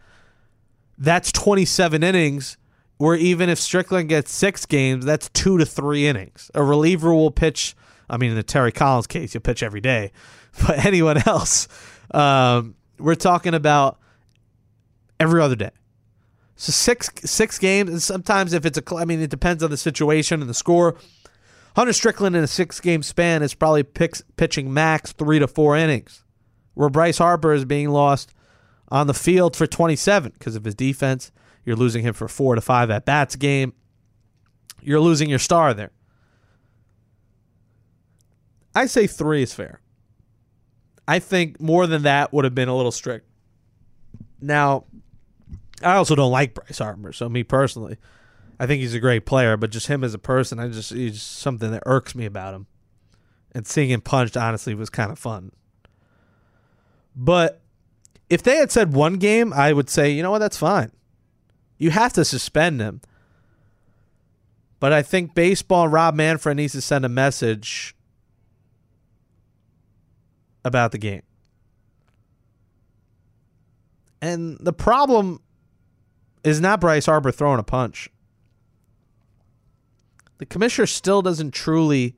[0.97, 2.57] that's 27 innings.
[2.97, 6.49] where even if Strickland gets six games, that's two to three innings.
[6.53, 7.75] A reliever will pitch.
[8.09, 10.11] I mean, in the Terry Collins case, you'll pitch every day,
[10.65, 11.67] but anyone else,
[12.11, 13.99] um, we're talking about
[15.23, 15.71] every other day.
[16.55, 19.77] So six six games, and sometimes if it's a, I mean, it depends on the
[19.77, 20.95] situation and the score.
[21.75, 25.75] Hunter Strickland in a six game span is probably picks, pitching max three to four
[25.75, 26.23] innings,
[26.75, 28.33] where Bryce Harper is being lost
[28.89, 31.31] on the field for 27 because of his defense.
[31.65, 33.73] You're losing him for four to five at bats game.
[34.81, 35.91] You're losing your star there.
[38.75, 39.79] I say three is fair.
[41.07, 43.27] I think more than that would have been a little strict.
[44.41, 44.85] Now,
[45.83, 47.97] I also don't like Bryce Harper, so me personally,
[48.59, 51.21] I think he's a great player, but just him as a person, I just he's
[51.21, 52.67] something that irks me about him.
[53.53, 55.51] And seeing him punched honestly was kind of fun.
[57.15, 57.61] But
[58.29, 60.91] if they had said one game, I would say, you know what, that's fine.
[61.77, 63.01] You have to suspend him.
[64.79, 67.95] But I think baseball and Rob Manfred needs to send a message
[70.65, 71.21] about the game.
[74.21, 75.41] And the problem
[76.43, 78.09] is not Bryce Harper throwing a punch.
[80.37, 82.17] The commissioner still doesn't truly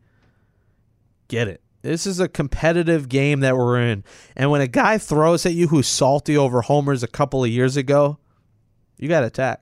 [1.28, 1.62] get it.
[1.82, 4.04] This is a competitive game that we're in.
[4.36, 7.78] And when a guy throws at you who's salty over homers a couple of years
[7.78, 8.18] ago,
[8.98, 9.62] you got to attack.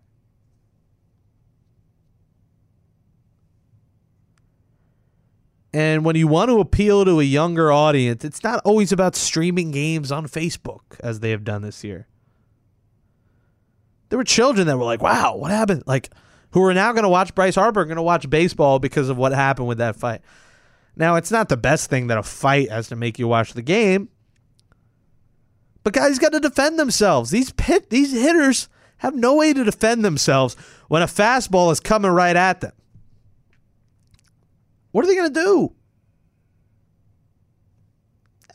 [5.74, 9.72] And when you want to appeal to a younger audience, it's not always about streaming
[9.72, 12.08] games on Facebook as they have done this year.
[14.14, 15.86] There were children that were like, wow, what happened?
[15.88, 16.12] Like,
[16.52, 19.32] who are now going to watch Bryce Harper, going to watch baseball because of what
[19.32, 20.22] happened with that fight.
[20.96, 23.64] Now, it's not the best thing that a fight has to make you watch the
[23.64, 24.10] game.
[25.84, 27.32] But guys got to defend themselves.
[27.32, 30.56] These pit, these hitters have no way to defend themselves
[30.90, 32.74] when a fastball is coming right at them.
[34.92, 35.74] What are they going to do?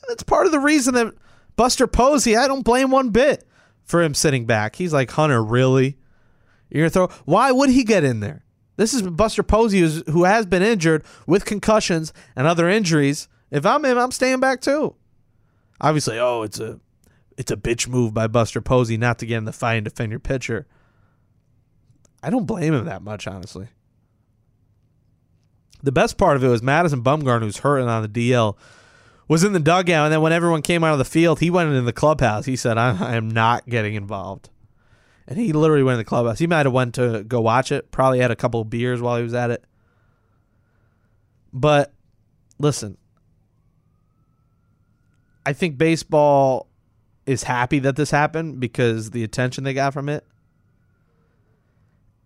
[0.06, 1.14] That's part of the reason that
[1.56, 3.47] Buster Posey, I don't blame one bit
[3.88, 4.76] for him sitting back.
[4.76, 5.96] He's like, Hunter, really?
[6.70, 7.08] You're to throw.
[7.24, 8.44] Why would he get in there?
[8.76, 13.28] This is Buster Posey, who has been injured with concussions and other injuries.
[13.50, 14.94] If I'm him, I'm staying back too.
[15.80, 16.78] Obviously, oh, it's a
[17.36, 20.10] it's a bitch move by Buster Posey not to get in the fight and defend
[20.10, 20.66] your pitcher.
[22.22, 23.68] I don't blame him that much, honestly.
[25.82, 28.56] The best part of it was Madison Bumgarner, who's hurting on the DL,
[29.28, 31.68] was in the dugout, and then when everyone came out of the field, he went
[31.68, 32.46] into the clubhouse.
[32.46, 34.48] He said, I, I am not getting involved.
[35.26, 36.38] And he literally went in the clubhouse.
[36.38, 39.18] He might have went to go watch it, probably had a couple of beers while
[39.18, 39.62] he was at it.
[41.52, 41.92] But
[42.58, 42.96] listen,
[45.44, 46.66] I think baseball
[47.26, 50.24] is happy that this happened because the attention they got from it.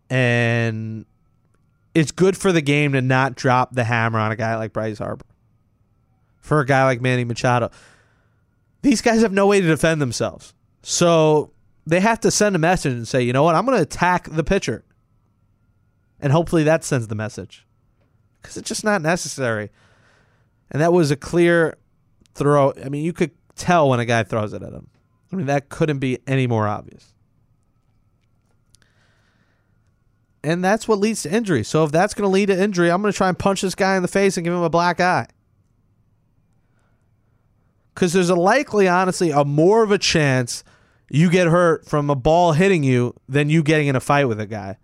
[0.08, 1.06] And
[1.94, 4.98] it's good for the game to not drop the hammer on a guy like Bryce
[4.98, 5.26] Harper.
[6.42, 7.70] For a guy like Manny Machado.
[8.83, 10.52] These guys have no way to defend themselves.
[10.83, 11.52] So
[11.87, 14.28] they have to send a message and say, you know what, I'm going to attack
[14.28, 14.85] the pitcher.
[16.20, 17.66] And hopefully that sends the message.
[18.40, 19.70] Because it's just not necessary.
[20.70, 21.78] And that was a clear
[22.35, 22.72] throw.
[22.85, 24.88] I mean, you could tell when a guy throws it at him.
[25.33, 27.14] I mean, that couldn't be any more obvious.
[30.44, 31.62] And that's what leads to injury.
[31.62, 33.76] So if that's going to lead to injury, I'm going to try and punch this
[33.76, 35.28] guy in the face and give him a black eye.
[37.94, 40.64] Because there's a likely, honestly, a more of a chance
[41.11, 44.40] you get hurt from a ball hitting you than you getting in a fight with
[44.40, 44.78] a guy.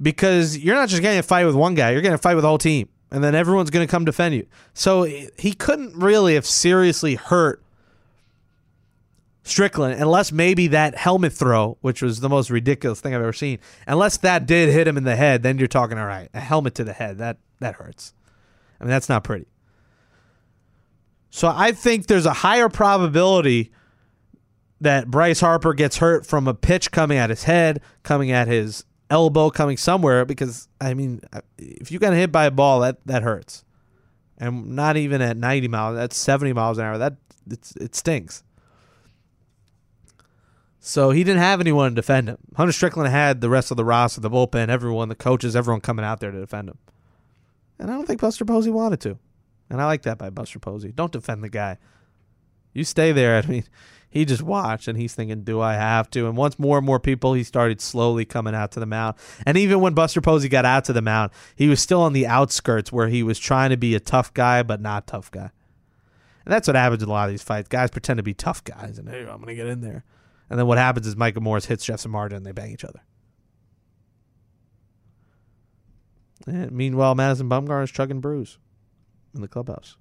[0.00, 2.42] Because you're not just getting a fight with one guy, you're getting a fight with
[2.42, 2.88] the whole team.
[3.10, 4.46] And then everyone's going to come defend you.
[4.74, 7.62] So he couldn't really have seriously hurt
[9.48, 13.58] Strickland, unless maybe that helmet throw, which was the most ridiculous thing I've ever seen,
[13.86, 16.28] unless that did hit him in the head, then you're talking all right.
[16.34, 18.12] A helmet to the head, that that hurts.
[18.80, 19.46] I mean, that's not pretty.
[21.30, 23.70] So I think there's a higher probability
[24.80, 28.84] that Bryce Harper gets hurt from a pitch coming at his head, coming at his
[29.10, 31.20] elbow, coming somewhere because I mean,
[31.58, 33.64] if you get hit by a ball, that that hurts.
[34.38, 36.98] And not even at 90 miles, that's 70 miles an hour.
[36.98, 37.16] That
[37.50, 38.44] it's, it stinks.
[40.80, 42.38] So he didn't have anyone to defend him.
[42.56, 46.04] Hunter Strickland had the rest of the roster, the bullpen, everyone, the coaches, everyone coming
[46.04, 46.78] out there to defend him.
[47.78, 49.18] And I don't think Buster Posey wanted to.
[49.70, 50.92] And I like that by Buster Posey.
[50.92, 51.78] Don't defend the guy.
[52.72, 53.36] You stay there.
[53.44, 53.64] I mean,
[54.10, 56.26] he just watched and he's thinking, do I have to?
[56.26, 59.16] And once more and more people, he started slowly coming out to the mound.
[59.44, 62.26] And even when Buster Posey got out to the mound, he was still on the
[62.26, 65.50] outskirts where he was trying to be a tough guy, but not tough guy.
[66.44, 67.68] And that's what happens in a lot of these fights.
[67.68, 70.04] Guys pretend to be tough guys and, hey, I'm going to get in there.
[70.48, 73.02] And then what happens is Michael Morse hits Jeff Samardzija and they bang each other.
[76.46, 78.56] And meanwhile, Madison Bumgarner is chugging brews
[79.34, 79.96] in the clubhouse.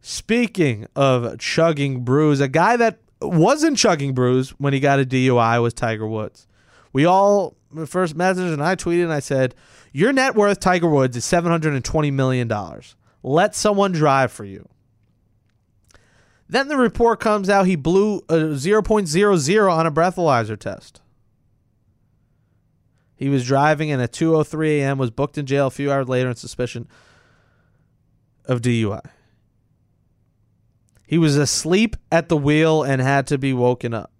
[0.00, 5.60] Speaking of chugging brews, a guy that wasn't chugging brews when he got a DUI
[5.62, 6.46] was Tiger Woods.
[6.92, 7.56] We all
[7.86, 9.54] first message and I tweeted and I said,
[9.92, 12.96] "Your net worth, Tiger Woods, is seven hundred and twenty million dollars.
[13.22, 14.68] Let someone drive for you."
[16.48, 21.00] Then the report comes out he blew a 0.00 on a breathalyzer test.
[23.14, 24.98] He was driving and at 2:03 a.m.
[24.98, 26.88] was booked in jail a few hours later on suspicion
[28.44, 29.04] of DUI.
[31.06, 34.12] He was asleep at the wheel and had to be woken up.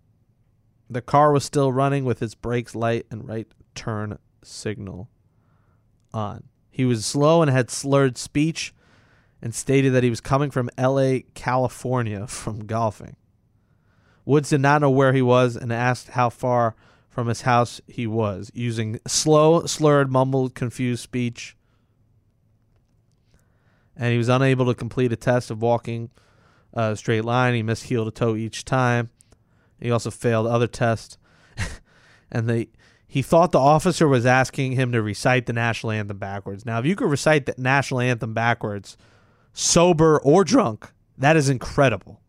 [0.88, 3.46] The car was still running with its brakes light and right
[3.76, 5.08] turn signal
[6.12, 6.44] on.
[6.70, 8.74] He was slow and had slurred speech
[9.40, 13.16] and stated that he was coming from LA, California from golfing.
[14.24, 16.74] Woods did not know where he was and asked how far
[17.08, 21.56] from his house he was, using slow, slurred, mumbled, confused speech.
[24.00, 26.08] And he was unable to complete a test of walking
[26.72, 27.54] a straight line.
[27.54, 29.10] He missed heel to toe each time.
[29.78, 31.18] He also failed other tests.
[32.32, 32.68] and they
[33.06, 36.64] he thought the officer was asking him to recite the national anthem backwards.
[36.64, 38.96] Now, if you could recite the national anthem backwards,
[39.52, 42.20] sober or drunk, that is incredible.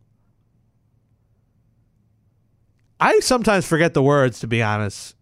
[3.00, 5.16] I sometimes forget the words to be honest.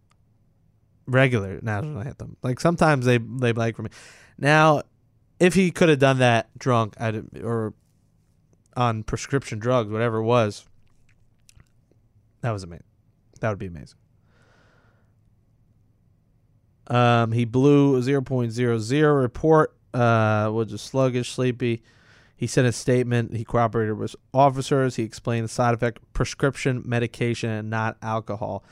[1.06, 2.36] Regular national anthem.
[2.42, 3.90] Like sometimes they they blank for me.
[4.36, 4.82] Now,
[5.40, 7.74] if he could have done that drunk I'd, or
[8.76, 10.66] on prescription drugs, whatever it was,
[12.42, 12.84] that was amazing.
[13.40, 13.96] That would be amazing.
[16.86, 19.74] Um, he blew a 0.00 report.
[19.92, 21.82] Uh, was just sluggish, sleepy.
[22.36, 23.34] He sent a statement.
[23.34, 24.96] He cooperated with officers.
[24.96, 28.64] He explained the side effect: prescription medication and not alcohol.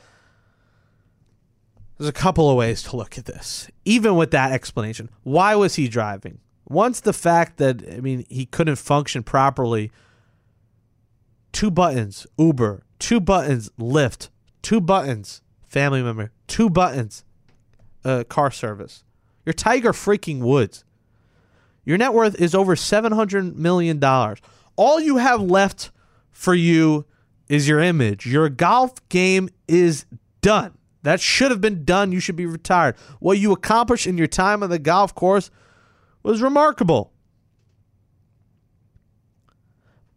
[1.97, 3.69] There's a couple of ways to look at this.
[3.83, 6.39] Even with that explanation, why was he driving?
[6.69, 9.91] Once the fact that I mean he couldn't function properly.
[11.51, 12.83] Two buttons, Uber.
[12.99, 14.29] Two buttons, Lyft.
[14.61, 16.31] Two buttons, family member.
[16.47, 17.23] Two buttons,
[18.05, 19.03] uh, car service.
[19.45, 20.83] You're Tiger freaking Woods.
[21.85, 24.03] Your net worth is over $700 million.
[24.75, 25.89] All you have left
[26.29, 27.05] for you
[27.47, 28.27] is your image.
[28.27, 30.05] Your golf game is
[30.41, 30.77] done.
[31.01, 32.11] That should have been done.
[32.11, 32.95] You should be retired.
[33.19, 35.49] What you accomplished in your time on the golf course
[36.29, 37.11] was remarkable.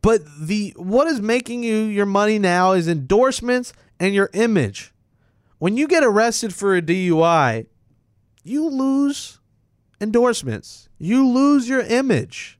[0.02, 4.92] But the what is making you your money now is endorsements and your image.
[5.58, 7.66] When you get arrested for a DUI,
[8.44, 9.38] you lose
[10.02, 10.90] endorsements.
[10.98, 12.58] You lose your image.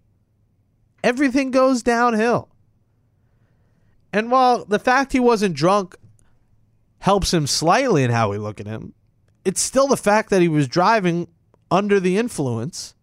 [1.04, 2.48] Everything goes downhill.
[4.14, 5.96] And while the fact he wasn't drunk
[7.00, 8.94] helps him slightly in how we look at him,
[9.44, 11.28] it's still the fact that he was driving
[11.70, 12.94] under the influence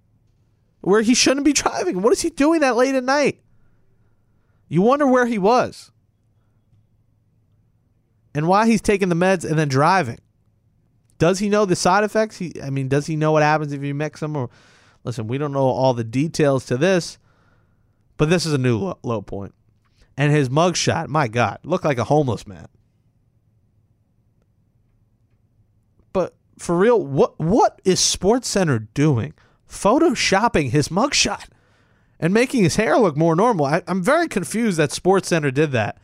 [0.82, 2.01] where he shouldn't be driving.
[2.01, 3.41] What is he doing that late at night?
[4.67, 5.91] You wonder where he was
[8.34, 10.19] and why he's taking the meds and then driving.
[11.17, 12.38] Does he know the side effects?
[12.38, 14.38] He, I mean, does he know what happens if you mix them?
[14.38, 14.49] Or
[15.03, 17.17] listen, we don't know all the details to this,
[18.17, 19.53] but this is a new low, low point.
[20.15, 22.67] And his mugshot, my God, looked like a homeless man.
[26.13, 29.34] But for real, what what is Sports Center doing?
[29.70, 31.45] Photoshopping his mugshot
[32.20, 33.65] and making his hair look more normal.
[33.65, 35.97] I, I'm very confused that Sports Center did that,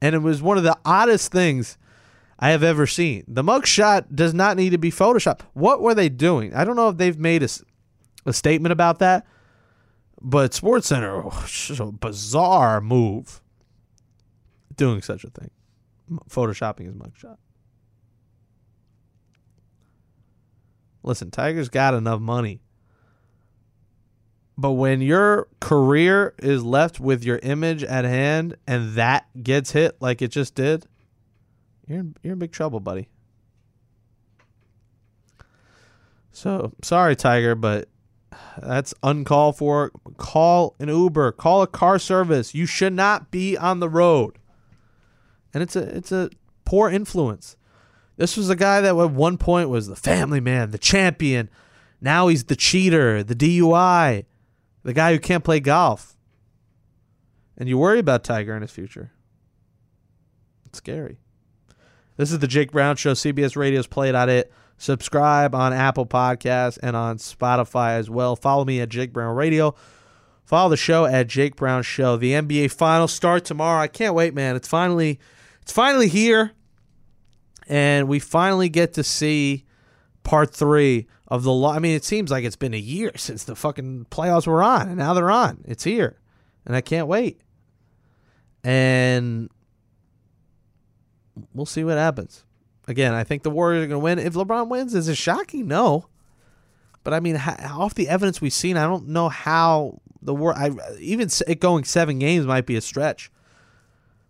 [0.00, 1.78] and it was one of the oddest things
[2.38, 3.24] I have ever seen.
[3.28, 5.42] The mugshot does not need to be photoshopped.
[5.54, 6.54] What were they doing?
[6.54, 7.48] I don't know if they've made a,
[8.26, 9.26] a statement about that,
[10.20, 11.46] but Sports Center, oh,
[11.78, 13.40] a bizarre move
[14.76, 15.50] doing such a thing,
[16.28, 17.36] photoshopping his mugshot.
[21.04, 22.60] Listen, Tiger's got enough money.
[24.56, 29.96] But when your career is left with your image at hand and that gets hit
[30.00, 30.86] like it just did,
[31.86, 33.08] you're in, you're in big trouble, buddy.
[36.30, 37.88] So sorry, Tiger, but
[38.58, 39.90] that's uncalled for.
[40.16, 41.32] Call an Uber.
[41.32, 42.54] Call a car service.
[42.54, 44.38] You should not be on the road.
[45.52, 46.30] And it's a it's a
[46.64, 47.56] poor influence.
[48.16, 51.50] This was a guy that at one point was the family man, the champion.
[52.00, 54.24] Now he's the cheater, the DUI,
[54.84, 56.16] the guy who can't play golf.
[57.56, 59.12] And you worry about Tiger in his future.
[60.66, 61.18] It's scary.
[62.16, 63.12] This is the Jake Brown Show.
[63.12, 64.52] CBS Radio's Play It It.
[64.76, 68.36] Subscribe on Apple Podcasts and on Spotify as well.
[68.36, 69.74] Follow me at Jake Brown Radio.
[70.44, 72.16] Follow the show at Jake Brown Show.
[72.16, 73.80] The NBA Finals start tomorrow.
[73.80, 74.56] I can't wait, man.
[74.56, 75.18] It's finally,
[75.62, 76.52] it's finally here,
[77.66, 79.64] and we finally get to see
[80.22, 81.72] part three of the law.
[81.72, 84.88] I mean, it seems like it's been a year since the fucking playoffs were on,
[84.88, 85.64] and now they're on.
[85.66, 86.18] It's here,
[86.66, 87.40] and I can't wait.
[88.62, 89.50] And
[91.52, 92.44] we'll see what happens.
[92.86, 94.18] Again, I think the Warriors are going to win.
[94.18, 95.66] If LeBron wins, is it shocking?
[95.66, 96.06] No.
[97.02, 100.54] But I mean, off the evidence we've seen, I don't know how the war.
[100.54, 103.30] I even it going seven games might be a stretch.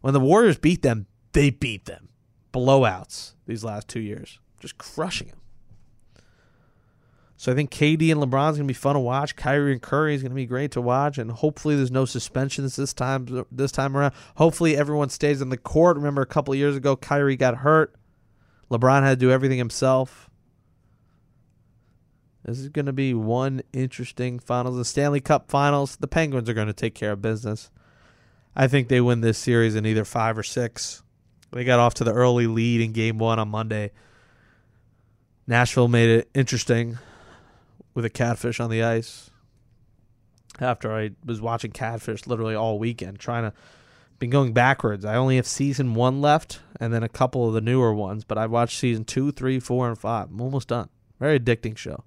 [0.00, 2.08] When the Warriors beat them, they beat them,
[2.52, 5.38] blowouts these last two years, just crushing them.
[7.44, 9.36] So I think KD and LeBron's gonna be fun to watch.
[9.36, 12.94] Kyrie and Curry is gonna be great to watch, and hopefully there's no suspensions this
[12.94, 13.44] time.
[13.52, 15.98] This time around, hopefully everyone stays on the court.
[15.98, 17.96] Remember a couple years ago, Kyrie got hurt.
[18.70, 20.30] LeBron had to do everything himself.
[22.46, 24.78] This is going to be one interesting finals.
[24.78, 27.70] The Stanley Cup finals, the Penguins are going to take care of business.
[28.56, 31.02] I think they win this series in either five or six.
[31.52, 33.90] They got off to the early lead in game one on Monday.
[35.46, 36.96] Nashville made it interesting
[37.94, 39.30] with a catfish on the ice.
[40.60, 43.52] After I was watching catfish literally all weekend, trying to
[44.18, 45.04] been going backwards.
[45.04, 48.24] I only have season one left, and then a couple of the newer ones.
[48.24, 50.30] But I watched season two, three, four, and five.
[50.30, 50.88] I'm almost done.
[51.20, 52.04] Very addicting show.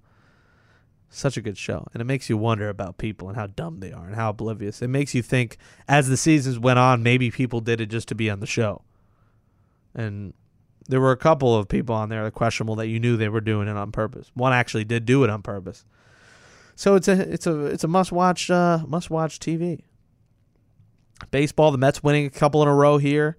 [1.10, 1.86] Such a good show.
[1.92, 4.82] And it makes you wonder about people and how dumb they are and how oblivious.
[4.82, 5.56] It makes you think
[5.88, 8.82] as the seasons went on, maybe people did it just to be on the show.
[9.94, 10.34] And
[10.88, 13.42] there were a couple of people on there that questionable that you knew they were
[13.42, 14.30] doing it on purpose.
[14.34, 15.84] One actually did do it on purpose.
[16.74, 19.82] So it's a it's a it's a must watch uh, must watch TV.
[21.30, 23.36] Baseball, the Mets winning a couple in a row here.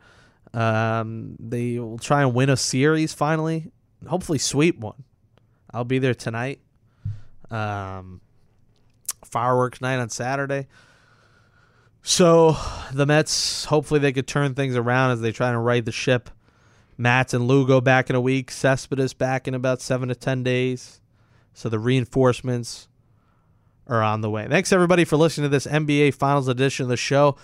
[0.54, 3.72] Um, they will try and win a series finally.
[4.08, 5.04] Hopefully, sweep one.
[5.74, 6.60] I'll be there tonight.
[7.50, 8.22] Um,
[9.24, 10.68] fireworks night on Saturday.
[12.02, 12.58] So
[12.92, 16.30] the Mets, hopefully, they could turn things around as they try to right the ship.
[17.00, 18.52] Matz and Lugo back in a week.
[18.52, 21.00] Cespedes back in about seven to ten days.
[21.54, 22.90] So the reinforcements
[23.88, 24.46] are on the way.
[24.50, 27.38] Thanks everybody for listening to this NBA Finals edition of the show.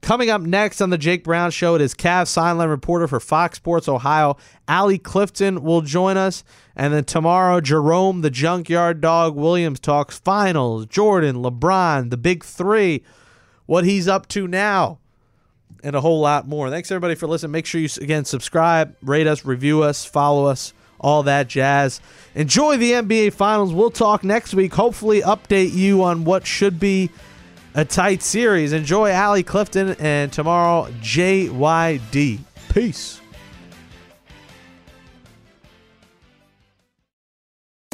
[0.00, 3.56] Coming up next on the Jake Brown Show, it is Cavs sideline reporter for Fox
[3.56, 4.36] Sports Ohio,
[4.66, 6.42] Allie Clifton will join us.
[6.74, 13.02] And then tomorrow, Jerome, the Junkyard Dog Williams talks finals, Jordan, LeBron, the big three,
[13.66, 15.00] what he's up to now,
[15.82, 16.70] and a whole lot more.
[16.70, 17.52] Thanks, everybody, for listening.
[17.52, 22.00] Make sure you, again, subscribe, rate us, review us, follow us, all that jazz.
[22.34, 23.72] Enjoy the NBA Finals.
[23.72, 24.74] We'll talk next week.
[24.74, 27.10] Hopefully, update you on what should be
[27.74, 28.72] a tight series.
[28.72, 32.40] Enjoy Allie Clifton and tomorrow JYD.
[32.72, 33.19] Peace.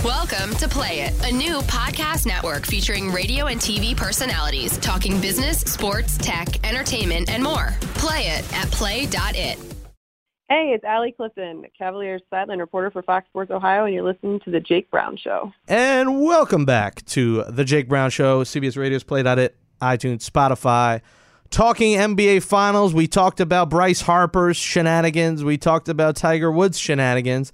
[0.06, 5.58] Welcome to Play It, a new podcast network featuring radio and TV personalities talking business,
[5.62, 7.74] sports, tech, entertainment, and more.
[7.94, 9.58] Play it at play.it.
[10.48, 14.52] Hey, it's Allie Clifton, Cavaliers sideline reporter for Fox Sports Ohio, and you're listening to
[14.52, 15.52] The Jake Brown Show.
[15.66, 21.00] And welcome back to The Jake Brown Show, CBS Radio's Play.it iTunes, Spotify.
[21.50, 25.42] Talking NBA Finals, we talked about Bryce Harper's shenanigans.
[25.42, 27.52] We talked about Tiger Woods' shenanigans.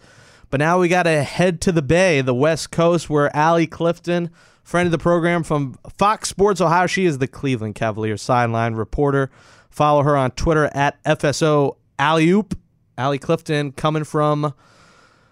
[0.53, 4.29] But now we got to head to the Bay, the West Coast, where Allie Clifton,
[4.63, 9.31] friend of the program from Fox Sports Ohio, she is the Cleveland Cavaliers sideline reporter.
[9.71, 12.55] Follow her on Twitter at FSO Alley-oop.
[12.99, 14.53] Allie Clifton coming from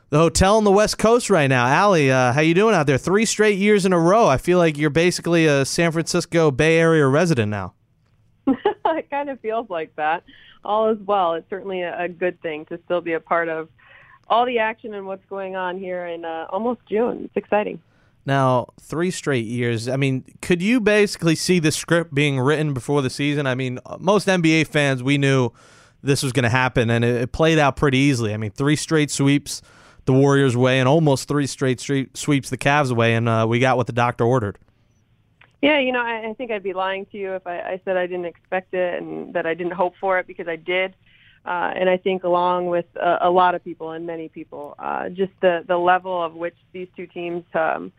[0.09, 1.67] the hotel on the West Coast right now.
[1.67, 2.97] Allie, uh, how you doing out there?
[2.97, 4.27] Three straight years in a row.
[4.27, 7.75] I feel like you're basically a San Francisco Bay Area resident now.
[8.47, 10.25] it kind of feels like that.
[10.65, 11.35] All is well.
[11.35, 13.69] It's certainly a, good thing to still be a part of
[14.31, 17.25] all the action and what's going on here in uh, almost June.
[17.25, 17.83] It's exciting.
[18.25, 19.89] Now, three straight years.
[19.89, 23.47] I mean, could you basically see the script being written before the season?
[23.47, 25.51] I mean, most NBA fans, we knew
[26.03, 28.33] this was going to happen, and it, it played out pretty easily.
[28.33, 29.63] I mean, three straight sweeps
[30.05, 33.77] the Warriors' way and almost three straight sweeps the Cavs away, and uh, we got
[33.77, 34.59] what the doctor ordered.
[35.63, 37.97] Yeah, you know, I, I think I'd be lying to you if I, I said
[37.97, 40.95] I didn't expect it and that I didn't hope for it because I did.
[41.45, 45.09] Uh, and I think along with uh, a lot of people and many people, uh,
[45.09, 47.93] just the, the level of which these two teams um,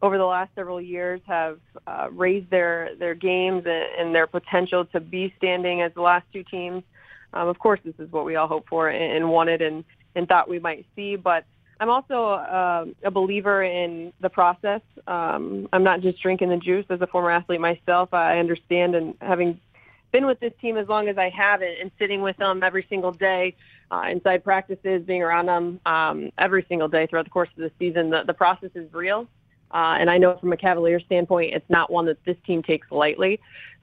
[0.00, 4.86] over the last several years have uh, raised their, their games and, and their potential
[4.86, 6.82] to be standing as the last two teams.
[7.34, 9.60] Um, of course, this is what we all hope for and, and wanted.
[9.60, 9.84] And,
[10.18, 11.16] and thought we might see.
[11.16, 11.44] But
[11.80, 14.80] I'm also uh, a believer in the process.
[15.06, 16.84] Um, I'm not just drinking the juice.
[16.90, 19.60] As a former athlete myself, I understand and having
[20.12, 22.86] been with this team as long as I have and, and sitting with them every
[22.88, 23.54] single day
[23.90, 27.70] uh, inside practices, being around them um, every single day throughout the course of the
[27.78, 29.26] season, the, the process is real.
[29.70, 32.90] Uh, and I know from a Cavalier standpoint, it's not one that this team takes
[32.90, 33.40] lightly.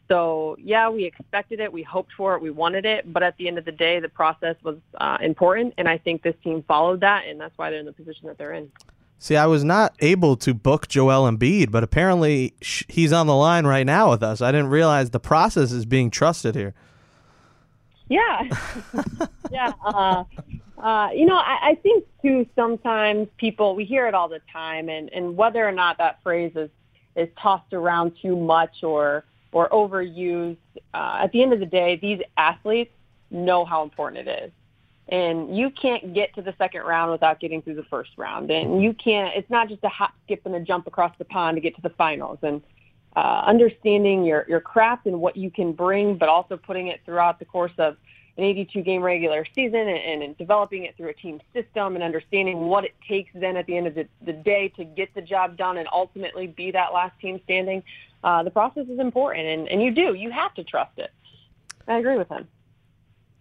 [0.08, 3.48] So yeah, we expected it, we hoped for it, we wanted it, but at the
[3.48, 7.02] end of the day, the process was uh, important, and I think this team followed
[7.02, 8.72] that, and that's why they're in the position that they're in.
[9.18, 13.36] See, I was not able to book Joel Embiid, but apparently sh- he's on the
[13.36, 14.42] line right now with us.
[14.42, 16.74] I didn't realize the process is being trusted here.
[18.08, 18.44] Yeah,
[19.52, 19.72] yeah.
[19.84, 20.24] Uh,
[20.78, 22.46] uh, you know, I, I think too.
[22.56, 26.52] Sometimes people we hear it all the time, and and whether or not that phrase
[26.56, 26.70] is
[27.16, 30.58] is tossed around too much or or overused,
[30.94, 32.92] uh, at the end of the day, these athletes
[33.32, 34.52] know how important it is.
[35.08, 38.50] And you can't get to the second round without getting through the first round.
[38.50, 41.58] And you can't, it's not just a hop, skip, and a jump across the pond
[41.58, 42.40] to get to the finals.
[42.42, 42.64] And
[43.16, 47.40] uh, understanding your, your craft and what you can bring, but also putting it throughout
[47.40, 47.98] the course of
[48.38, 52.62] an 82 game regular season and, and developing it through a team system and understanding
[52.62, 55.56] what it takes then at the end of the, the day to get the job
[55.56, 57.84] done and ultimately be that last team standing.
[58.24, 60.16] Uh, the process is important, and, and you do.
[60.16, 61.12] You have to trust it.
[61.88, 62.48] I agree with him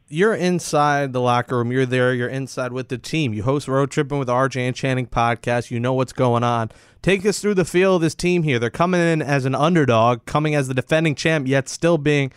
[0.09, 1.73] you're inside the locker room.
[1.73, 2.13] You're there.
[2.13, 3.33] You're inside with the team.
[3.33, 5.71] You host Road Tripping with RJ and Channing podcast.
[5.71, 6.71] You know what's going on.
[7.03, 8.59] Take us through the feel of this team here.
[8.59, 12.33] They're coming in as an underdog, coming as the defending champ, yet still being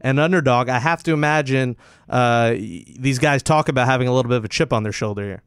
[0.00, 0.68] an underdog.
[0.68, 1.76] I have to imagine
[2.08, 5.22] uh, these guys talk about having a little bit of a chip on their shoulder
[5.22, 5.42] here.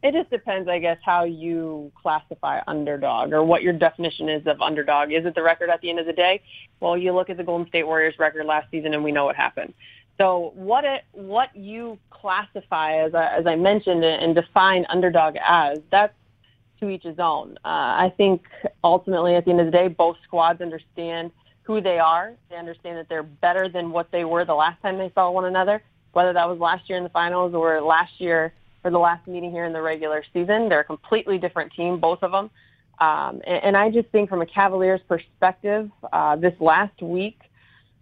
[0.00, 4.60] It just depends, I guess, how you classify underdog or what your definition is of
[4.60, 5.10] underdog.
[5.10, 6.40] Is it the record at the end of the day?
[6.78, 9.34] Well, you look at the Golden State Warriors record last season and we know what
[9.34, 9.74] happened.
[10.18, 16.14] So what it, what you classify as as I mentioned and define underdog as that's
[16.80, 17.56] to each his own.
[17.64, 17.68] Uh,
[18.06, 18.42] I think
[18.84, 21.30] ultimately at the end of the day, both squads understand
[21.62, 22.34] who they are.
[22.50, 25.44] They understand that they're better than what they were the last time they saw one
[25.44, 28.52] another, whether that was last year in the finals or last year
[28.84, 30.68] or the last meeting here in the regular season.
[30.68, 32.50] They're a completely different team, both of them.
[33.00, 37.38] Um, and, and I just think from a Cavaliers perspective, uh, this last week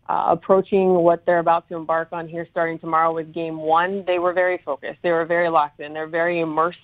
[0.08, 4.18] uh, approaching what they're about to embark on here starting tomorrow with game one, they
[4.18, 4.98] were very focused.
[5.02, 5.92] They were very locked in.
[5.92, 6.78] They're very immersed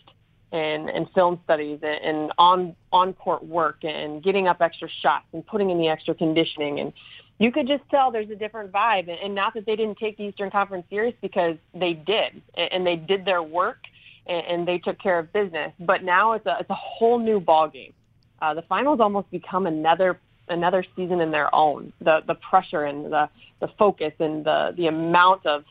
[0.52, 5.24] in, in film studies and, and on on court work and getting up extra shots
[5.32, 6.80] and putting in the extra conditioning.
[6.80, 6.92] And
[7.38, 9.08] you could just tell there's a different vibe.
[9.08, 12.86] And, and not that they didn't take the Eastern Conference serious because they did and
[12.86, 13.78] they did their work
[14.26, 15.72] and, and they took care of business.
[15.80, 17.92] But now it's a it's a whole new ballgame.
[18.40, 20.18] Uh, the finals almost become another
[20.52, 21.92] another season in their own.
[22.00, 23.28] The the pressure and the
[23.60, 25.64] the focus and the the amount of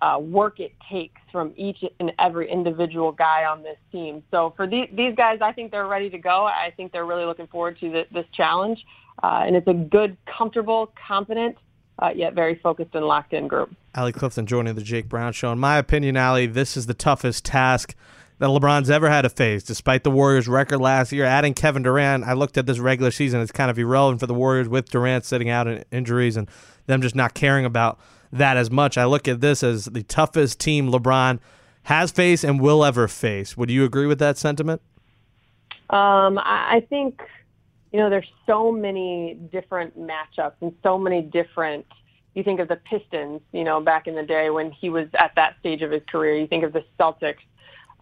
[0.00, 4.22] uh, work it takes from each and every individual guy on this team.
[4.30, 6.44] So for these these guys, I think they're ready to go.
[6.44, 8.84] I think they're really looking forward to the, this challenge,
[9.22, 11.56] uh, and it's a good, comfortable, confident.
[11.96, 13.72] Uh, yet very focused and locked in group.
[13.94, 15.52] Allie Clifton joining the Jake Brown Show.
[15.52, 17.94] In my opinion, Allie, this is the toughest task
[18.38, 21.24] that LeBron's ever had to face, despite the Warriors' record last year.
[21.24, 24.34] Adding Kevin Durant, I looked at this regular season; it's kind of irrelevant for the
[24.34, 26.48] Warriors with Durant sitting out in injuries and
[26.86, 27.98] them just not caring about
[28.32, 28.98] that as much.
[28.98, 31.38] I look at this as the toughest team LeBron
[31.84, 33.56] has faced and will ever face.
[33.56, 34.82] Would you agree with that sentiment?
[35.90, 37.20] Um, I think
[37.92, 41.86] you know there's so many different matchups and so many different.
[42.34, 45.36] You think of the Pistons, you know, back in the day when he was at
[45.36, 46.34] that stage of his career.
[46.36, 47.36] You think of the Celtics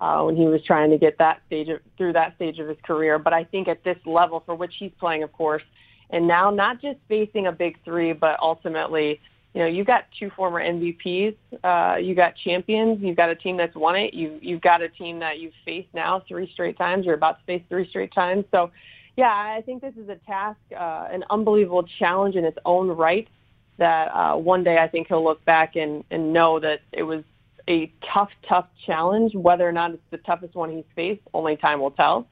[0.02, 2.76] uh, when he was trying to get that stage of, through that stage of his
[2.82, 3.20] career.
[3.20, 5.62] But I think at this level, for which he's playing, of course,
[6.10, 9.20] and now not just facing a big three, but ultimately,
[9.54, 13.56] you know, you've got two former MVPs, uh, you got champions, you've got a team
[13.56, 17.06] that's won it, you you've got a team that you've faced now three straight times,
[17.06, 18.44] you're about to face three straight times.
[18.50, 18.72] So,
[19.16, 23.28] yeah, I think this is a task, uh, an unbelievable challenge in its own right.
[23.78, 27.22] That uh, one day I think he'll look back and, and know that it was
[27.68, 29.34] a tough, tough challenge.
[29.34, 32.26] Whether or not it's the toughest one he's faced, only time will tell.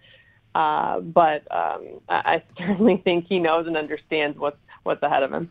[0.55, 5.33] Uh, but um, I I certainly think he knows and understands what's what's ahead of
[5.33, 5.51] him.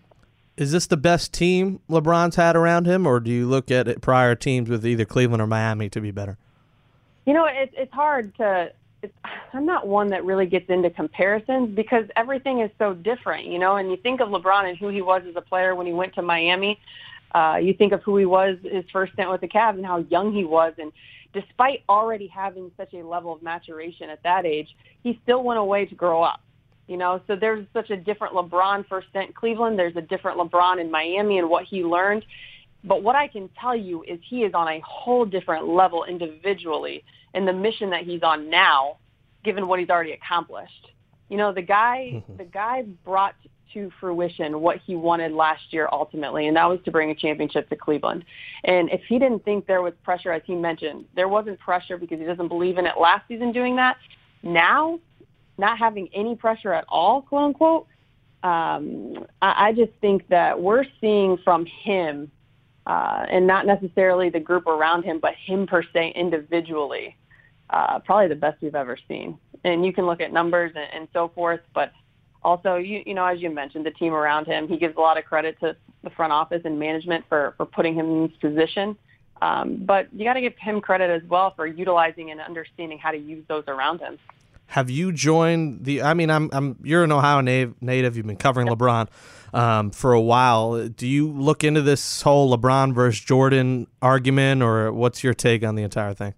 [0.57, 4.35] Is this the best team LeBron's had around him, or do you look at prior
[4.35, 6.37] teams with either Cleveland or Miami to be better?
[7.25, 8.71] You know, it's it's hard to.
[9.01, 9.13] It's,
[9.53, 13.77] I'm not one that really gets into comparisons because everything is so different, you know.
[13.77, 16.15] And you think of LeBron and who he was as a player when he went
[16.15, 16.77] to Miami.
[17.33, 19.97] Uh, you think of who he was his first stint with the Cavs and how
[20.09, 20.91] young he was, and
[21.33, 24.67] despite already having such a level of maturation at that age,
[25.03, 26.41] he still went away to grow up.
[26.87, 29.77] You know, so there's such a different LeBron first stint in Cleveland.
[29.77, 32.25] There's a different LeBron in Miami and what he learned.
[32.83, 37.03] But what I can tell you is he is on a whole different level individually
[37.35, 38.97] in the mission that he's on now,
[39.43, 40.87] given what he's already accomplished.
[41.29, 42.37] You know, the guy, mm-hmm.
[42.37, 43.35] the guy brought
[43.73, 47.69] to fruition what he wanted last year ultimately, and that was to bring a championship
[47.69, 48.25] to Cleveland.
[48.63, 52.19] And if he didn't think there was pressure, as he mentioned, there wasn't pressure because
[52.19, 53.97] he doesn't believe in it last season doing that.
[54.43, 54.99] Now,
[55.57, 57.87] not having any pressure at all, quote unquote,
[58.43, 62.31] um, I, I just think that we're seeing from him,
[62.85, 67.17] uh, and not necessarily the group around him, but him per se individually,
[67.69, 69.37] uh, probably the best we've ever seen.
[69.63, 71.91] And you can look at numbers and, and so forth, but
[72.43, 75.17] also, you, you know, as you mentioned, the team around him, he gives a lot
[75.17, 78.97] of credit to the front office and management for, for putting him in this position.
[79.41, 83.11] Um, but you got to give him credit as well for utilizing and understanding how
[83.11, 84.17] to use those around him.
[84.67, 86.03] Have you joined the?
[86.03, 87.81] I mean, I'm, I'm you're an Ohio native.
[87.81, 88.77] native you've been covering yep.
[88.77, 89.07] LeBron
[89.51, 90.87] um, for a while.
[90.87, 95.73] Do you look into this whole LeBron versus Jordan argument, or what's your take on
[95.73, 96.35] the entire thing?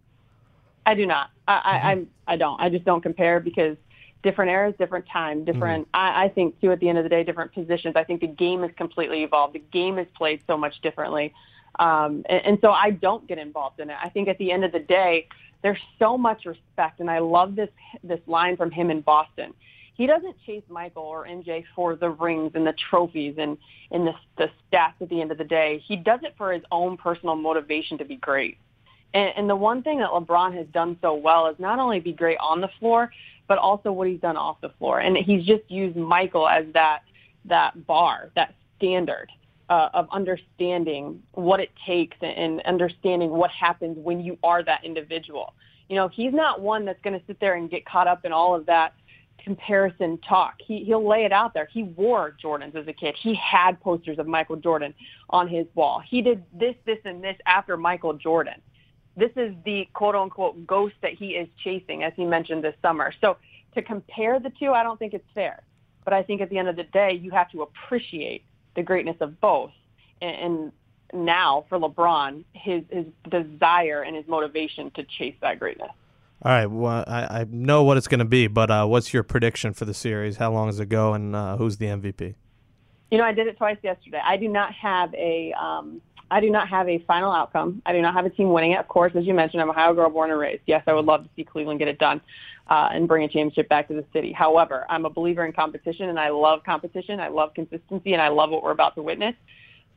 [0.86, 1.30] I do not.
[1.48, 1.88] I, mm-hmm.
[2.28, 2.62] I, I don't.
[2.62, 3.76] I just don't compare because
[4.24, 5.88] different eras, different time, different.
[5.88, 5.96] Mm-hmm.
[5.96, 6.72] I, I think too.
[6.72, 7.96] At the end of the day, different positions.
[7.96, 9.56] I think the game has completely evolved.
[9.56, 11.34] The game is played so much differently,
[11.80, 13.98] um, and, and so I don't get involved in it.
[14.02, 15.28] I think at the end of the day,
[15.62, 17.70] there's so much respect, and I love this
[18.04, 19.54] this line from him in Boston.
[19.94, 23.58] He doesn't chase Michael or MJ for the rings and the trophies and,
[23.92, 25.84] and the, the stats at the end of the day.
[25.86, 28.58] He does it for his own personal motivation to be great.
[29.14, 32.14] And, and the one thing that LeBron has done so well is not only be
[32.14, 33.12] great on the floor,
[33.52, 35.02] but also what he's done off the floor.
[35.02, 37.02] And he's just used Michael as that
[37.44, 39.30] that bar, that standard
[39.70, 45.54] uh, of understanding what it takes and understanding what happens when you are that individual.
[45.90, 48.32] You know, he's not one that's going to sit there and get caught up in
[48.32, 48.94] all of that
[49.44, 50.54] comparison talk.
[50.66, 51.68] He he'll lay it out there.
[51.74, 53.16] He wore Jordans as a kid.
[53.22, 54.94] He had posters of Michael Jordan
[55.30, 56.02] on his wall.
[56.10, 58.62] He did this, this, and this after Michael Jordan
[59.16, 63.14] this is the quote unquote ghost that he is chasing, as he mentioned this summer.
[63.22, 63.38] So
[63.76, 65.64] to compare the two, I don't think it's fair.
[66.04, 68.44] But I think at the end of the day, you have to appreciate
[68.76, 69.72] the greatness of both.
[70.22, 70.72] And,
[71.14, 75.92] and now for LeBron, his, his desire and his motivation to chase that greatness.
[76.44, 76.66] All right.
[76.66, 79.86] Well, I, I know what it's going to be, but uh, what's your prediction for
[79.86, 80.38] the series?
[80.38, 82.34] How long does it go, and uh, who's the MVP?
[83.12, 84.22] You know, I did it twice yesterday.
[84.24, 86.02] I do not have a um,
[86.32, 87.82] I do not have a final outcome.
[87.86, 88.80] I do not have a team winning it.
[88.80, 90.62] Of course, as you mentioned, I'm a Ohio girl born and raised.
[90.66, 92.22] Yes, I would love to see Cleveland get it done
[92.70, 94.32] uh, and bring a championship back to the city.
[94.32, 97.20] However, I'm a believer in competition, and I love competition.
[97.20, 99.36] I love consistency, and I love what we're about to witness.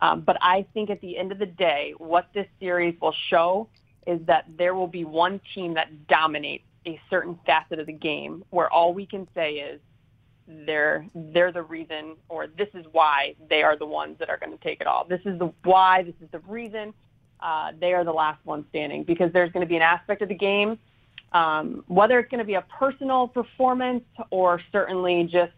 [0.01, 3.69] Um, but I think at the end of the day, what this series will show
[4.09, 8.45] is that there will be one team that dominates a certain facet of the game
[8.51, 9.81] where all we can say is
[10.47, 14.53] they're they're the reason or this is why they are the ones that are going
[14.53, 15.05] to take it all.
[15.05, 16.93] This is the why, this is the reason
[17.41, 20.29] uh, they are the last one standing because there's going to be an aspect of
[20.29, 20.79] the game,
[21.33, 25.53] um, whether it's going to be a personal performance or certainly just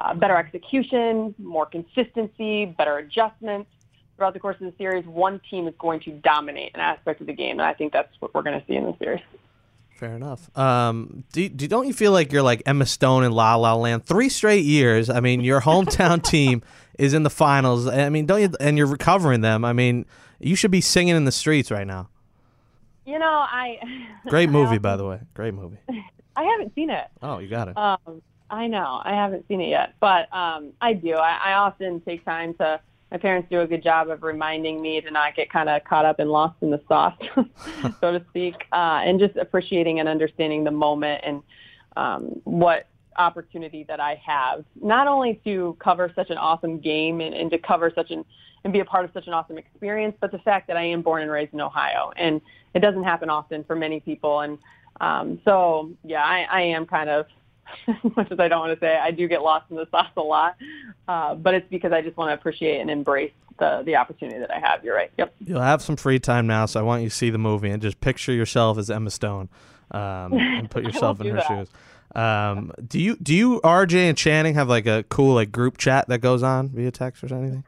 [0.00, 3.70] uh, better execution, more consistency, better adjustments
[4.16, 5.06] throughout the course of the series.
[5.06, 8.12] One team is going to dominate an aspect of the game, and I think that's
[8.20, 9.22] what we're going to see in the series.
[10.02, 10.58] Fair enough.
[10.58, 14.04] Um, do, do don't you feel like you're like Emma Stone in La La Land?
[14.04, 15.08] Three straight years.
[15.08, 16.60] I mean, your hometown team
[16.98, 17.86] is in the finals.
[17.86, 18.50] I mean, don't you?
[18.58, 19.64] And you're recovering them.
[19.64, 20.04] I mean,
[20.40, 22.08] you should be singing in the streets right now.
[23.06, 23.78] You know, I.
[24.26, 25.20] Great movie, I by the way.
[25.34, 25.78] Great movie.
[26.36, 27.06] I haven't seen it.
[27.22, 27.76] Oh, you got it.
[27.76, 29.00] Um, I know.
[29.04, 31.14] I haven't seen it yet, but um, I do.
[31.14, 32.80] I, I often take time to
[33.12, 36.06] my parents do a good job of reminding me to not get kind of caught
[36.06, 37.14] up and lost in the sauce,
[38.00, 41.42] so to speak, uh, and just appreciating and understanding the moment and
[41.96, 42.86] um, what
[43.18, 47.58] opportunity that I have, not only to cover such an awesome game and, and to
[47.58, 48.24] cover such an
[48.64, 51.02] and be a part of such an awesome experience, but the fact that I am
[51.02, 52.40] born and raised in Ohio, and
[52.74, 54.56] it doesn't happen often for many people, and
[55.02, 57.26] um, so yeah, I, I am kind of
[57.88, 60.10] as much as I don't want to say, I do get lost in the sauce
[60.16, 60.56] a lot.
[61.08, 64.50] Uh, but it's because I just want to appreciate and embrace the the opportunity that
[64.50, 64.84] I have.
[64.84, 65.10] You're right.
[65.18, 65.34] Yep.
[65.44, 67.82] You'll have some free time now, so I want you to see the movie and
[67.82, 69.48] just picture yourself as Emma Stone,
[69.90, 71.46] um, and put yourself in her that.
[71.46, 71.68] shoes.
[72.14, 76.08] Um, do you do you RJ and Channing have like a cool like group chat
[76.08, 77.64] that goes on via text or anything?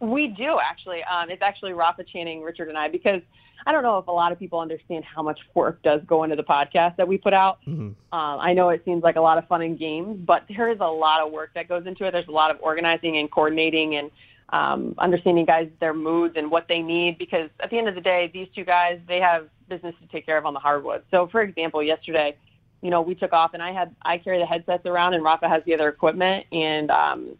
[0.00, 1.02] We do actually.
[1.04, 3.22] Um, it's actually Rafa Channing, Richard, and I because
[3.64, 6.36] I don't know if a lot of people understand how much work does go into
[6.36, 7.60] the podcast that we put out.
[7.62, 7.88] Mm-hmm.
[7.88, 10.78] Um, I know it seems like a lot of fun and games, but there is
[10.80, 12.12] a lot of work that goes into it.
[12.12, 14.10] There's a lot of organizing and coordinating and
[14.50, 18.00] um, understanding guys their moods and what they need because at the end of the
[18.00, 21.02] day, these two guys they have business to take care of on the hardwood.
[21.10, 22.36] So, for example, yesterday,
[22.82, 25.48] you know, we took off and I had I carry the headsets around and Rafa
[25.48, 27.36] has the other equipment and um,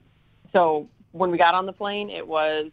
[0.53, 2.71] so when we got on the plane, it was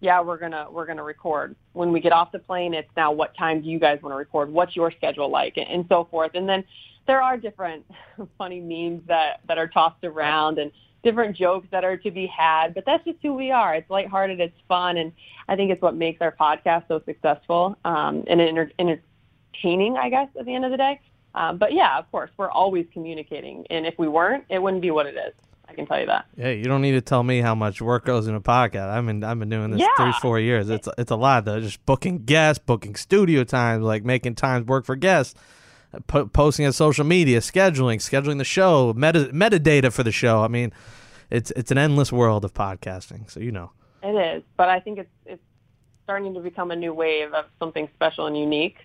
[0.00, 1.54] yeah, we're gonna we're gonna record.
[1.72, 4.16] When we get off the plane, it's now what time do you guys want to
[4.16, 4.50] record?
[4.50, 6.32] What's your schedule like, and, and so forth.
[6.34, 6.64] And then
[7.06, 7.84] there are different
[8.38, 12.74] funny memes that that are tossed around and different jokes that are to be had.
[12.74, 13.74] But that's just who we are.
[13.74, 15.12] It's lighthearted, it's fun, and
[15.48, 19.96] I think it's what makes our podcast so successful um, and enter- entertaining.
[19.96, 21.00] I guess at the end of the day.
[21.34, 24.90] Um, but yeah, of course, we're always communicating, and if we weren't, it wouldn't be
[24.90, 25.32] what it is.
[25.70, 26.26] I can tell you that.
[26.36, 28.90] Yeah, you don't need to tell me how much work goes in a podcast.
[28.90, 29.88] I mean, I've been doing this yeah.
[29.96, 30.68] three, four years.
[30.68, 31.60] It's it's a lot though.
[31.60, 35.34] Just booking guests, booking studio times, like making times work for guests.
[36.06, 40.42] po- posting on social media, scheduling, scheduling the show, meta- metadata for the show.
[40.42, 40.72] I mean,
[41.30, 43.30] it's it's an endless world of podcasting.
[43.30, 43.70] So you know.
[44.02, 45.42] It is, but I think it's it's
[46.04, 48.78] starting to become a new wave of something special and unique,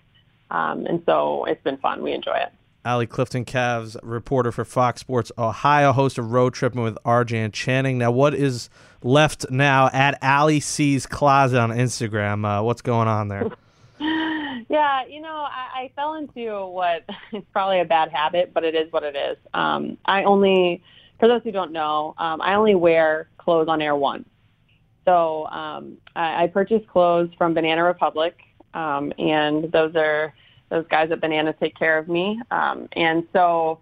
[0.50, 2.02] um, and so it's been fun.
[2.02, 2.52] We enjoy it.
[2.86, 7.52] Allie Clifton Cavs, reporter for Fox Sports Ohio, host of Road Tripping with RJ and
[7.52, 7.98] Channing.
[7.98, 8.70] Now, what is
[9.02, 12.46] left now at Allie C's Closet on Instagram?
[12.46, 13.50] Uh, what's going on there?
[13.98, 18.76] yeah, you know, I, I fell into what is probably a bad habit, but it
[18.76, 19.36] is what it is.
[19.52, 20.80] Um, I only,
[21.18, 24.28] for those who don't know, um, I only wear clothes on air once.
[25.04, 28.38] So um, I, I purchase clothes from Banana Republic,
[28.74, 30.32] um, and those are
[30.68, 32.40] those guys at Banana take care of me.
[32.50, 33.80] Um, and so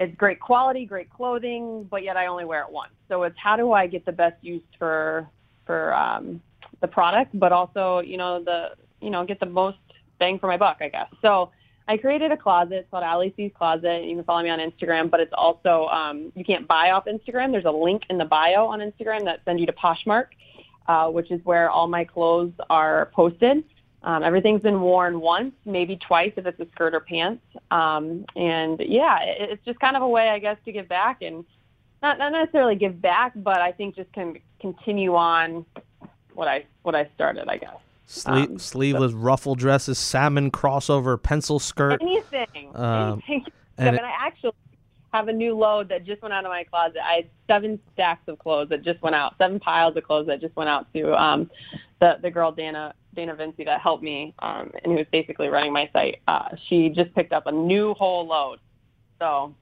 [0.00, 2.92] it's great quality, great clothing, but yet I only wear it once.
[3.08, 5.28] So it's how do I get the best use for
[5.66, 6.40] for um,
[6.80, 8.70] the product, but also you know the
[9.00, 9.78] you know get the most
[10.18, 11.08] bang for my buck, I guess.
[11.22, 11.50] So
[11.86, 12.74] I created a closet.
[12.74, 14.04] It's called Allie C's Closet.
[14.04, 17.52] You can follow me on Instagram, but it's also um, you can't buy off Instagram.
[17.52, 20.28] There's a link in the bio on Instagram that sends you to Poshmark,
[20.88, 23.64] uh, which is where all my clothes are posted.
[24.04, 27.42] Um, everything's been worn once, maybe twice if it's a skirt or pants.
[27.70, 31.22] Um, and yeah, it, it's just kind of a way, I guess, to give back
[31.22, 31.44] and
[32.02, 35.64] not, not necessarily give back, but I think just can continue on
[36.34, 37.74] what I what I started, I guess.
[38.06, 42.02] Sle- Um, sleeveless ruffle dresses, salmon crossover, pencil skirt.
[42.02, 43.46] Anything, Um, anything.
[43.78, 44.52] and And, I actually
[45.14, 46.98] have a new load that just went out of my closet.
[47.02, 50.42] I had seven stacks of clothes that just went out, seven piles of clothes that
[50.42, 51.50] just went out to um,
[52.00, 55.72] the the girl Dana Dana Vinci that helped me um, and who was basically running
[55.72, 56.20] my site.
[56.28, 58.58] Uh, she just picked up a new whole load.
[59.20, 59.54] So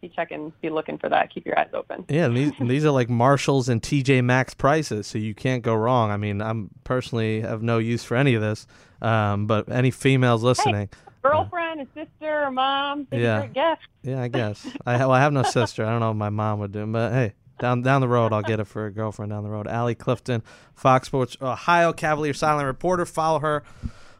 [0.00, 1.32] be checking, be looking for that.
[1.32, 2.04] Keep your eyes open.
[2.08, 5.74] Yeah, and these, these are like Marshalls and TJ Maxx prices, so you can't go
[5.74, 6.10] wrong.
[6.10, 8.66] I mean, I'm personally have no use for any of this,
[9.02, 10.88] um, but any females listening,
[11.22, 13.42] Girlfriend, a sister, a mom, Yeah.
[13.42, 13.82] a gift.
[14.02, 15.84] yeah, I guess I, well, I have no sister.
[15.84, 18.42] I don't know what my mom would do, but hey, down down the road, I'll
[18.42, 19.66] get it for a girlfriend down the road.
[19.66, 20.42] Allie Clifton,
[20.74, 23.06] Fox Sports Ohio Cavalier silent reporter.
[23.06, 23.62] Follow her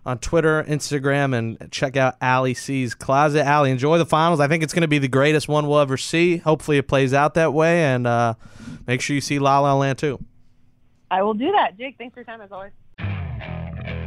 [0.07, 3.45] on Twitter, Instagram, and check out Allie C's Closet.
[3.45, 4.41] Allie, enjoy the finals.
[4.41, 6.38] I think it's going to be the greatest one we'll ever see.
[6.38, 8.34] Hopefully, it plays out that way, and uh,
[8.86, 10.18] make sure you see La La Land too.
[11.11, 11.76] I will do that.
[11.76, 12.72] Jake, thanks for your time as always.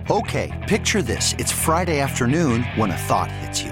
[0.09, 1.33] Okay, picture this.
[1.37, 3.71] It's Friday afternoon when a thought hits you.